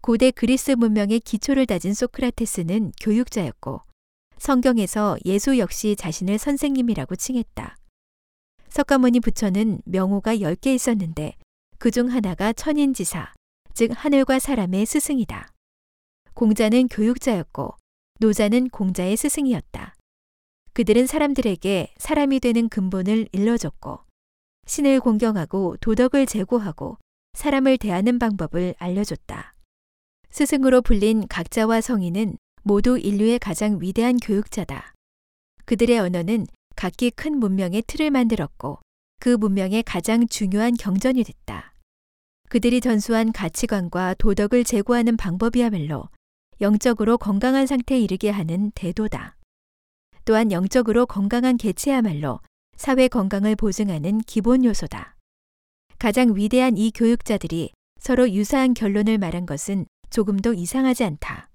[0.00, 3.80] 고대 그리스 문명의 기초를 다진 소크라테스는 교육자였고
[4.38, 7.76] 성경에서 예수 역시 자신을 선생님이라고 칭했다.
[8.68, 11.34] 석가모니 부처는 명호가 10개 있었는데
[11.78, 13.34] 그중 하나가 천인지사,
[13.76, 15.52] 즉 하늘과 사람의 스승이다.
[16.32, 17.76] 공자는 교육자였고
[18.20, 19.94] 노자는 공자의 스승이었다.
[20.72, 23.98] 그들은 사람들에게 사람이 되는 근본을 일러줬고
[24.66, 26.96] 신을 공경하고 도덕을 제고하고
[27.34, 29.54] 사람을 대하는 방법을 알려줬다.
[30.30, 34.94] 스승으로 불린 각자와 성인은 모두 인류의 가장 위대한 교육자다.
[35.66, 36.46] 그들의 언어는
[36.76, 38.78] 각기 큰 문명의 틀을 만들었고
[39.20, 41.74] 그 문명의 가장 중요한 경전이 됐다.
[42.48, 46.08] 그들이 전수한 가치관과 도덕을 제고하는 방법이야말로
[46.60, 49.36] 영적으로 건강한 상태에 이르게 하는 대도다.
[50.24, 52.40] 또한 영적으로 건강한 개체야말로
[52.76, 55.16] 사회 건강을 보증하는 기본 요소다.
[55.98, 61.50] 가장 위대한 이 교육자들이 서로 유사한 결론을 말한 것은 조금도 이상하지 않다.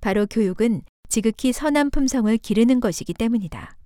[0.00, 3.76] 바로 교육은 지극히 선한 품성을 기르는 것이기 때문이다.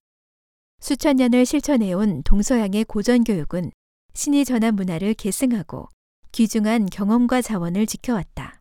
[0.80, 3.72] 수천 년을 실천해온 동서양의 고전 교육은
[4.12, 5.88] 신이 전한 문화를 계승하고
[6.34, 8.60] 귀중한 경험과 자원을 지켜왔다.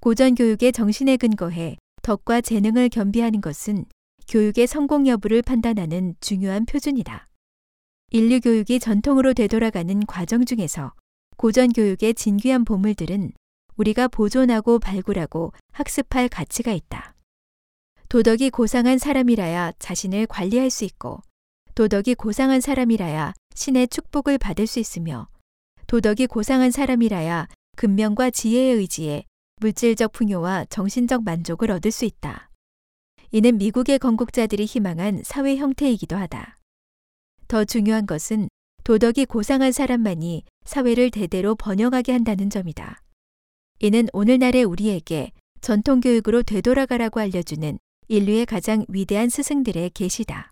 [0.00, 3.84] 고전 교육의 정신에 근거해 덕과 재능을 겸비하는 것은
[4.26, 7.28] 교육의 성공 여부를 판단하는 중요한 표준이다.
[8.10, 10.92] 인류 교육이 전통으로 되돌아가는 과정 중에서
[11.36, 13.30] 고전 교육의 진귀한 보물들은
[13.76, 17.14] 우리가 보존하고 발굴하고 학습할 가치가 있다.
[18.08, 21.20] 도덕이 고상한 사람이라야 자신을 관리할 수 있고
[21.76, 25.28] 도덕이 고상한 사람이라야 신의 축복을 받을 수 있으며
[25.92, 29.24] 도덕이 고상한 사람이라야 근명과 지혜의 의지에
[29.60, 32.48] 물질적 풍요와 정신적 만족을 얻을 수 있다.
[33.30, 36.56] 이는 미국의 건국자들이 희망한 사회 형태이기도 하다.
[37.46, 38.48] 더 중요한 것은
[38.84, 43.02] 도덕이 고상한 사람만이 사회를 대대로 번영하게 한다는 점이다.
[43.80, 47.78] 이는 오늘날의 우리에게 전통교육으로 되돌아가라고 알려주는
[48.08, 50.51] 인류의 가장 위대한 스승들의 계시다.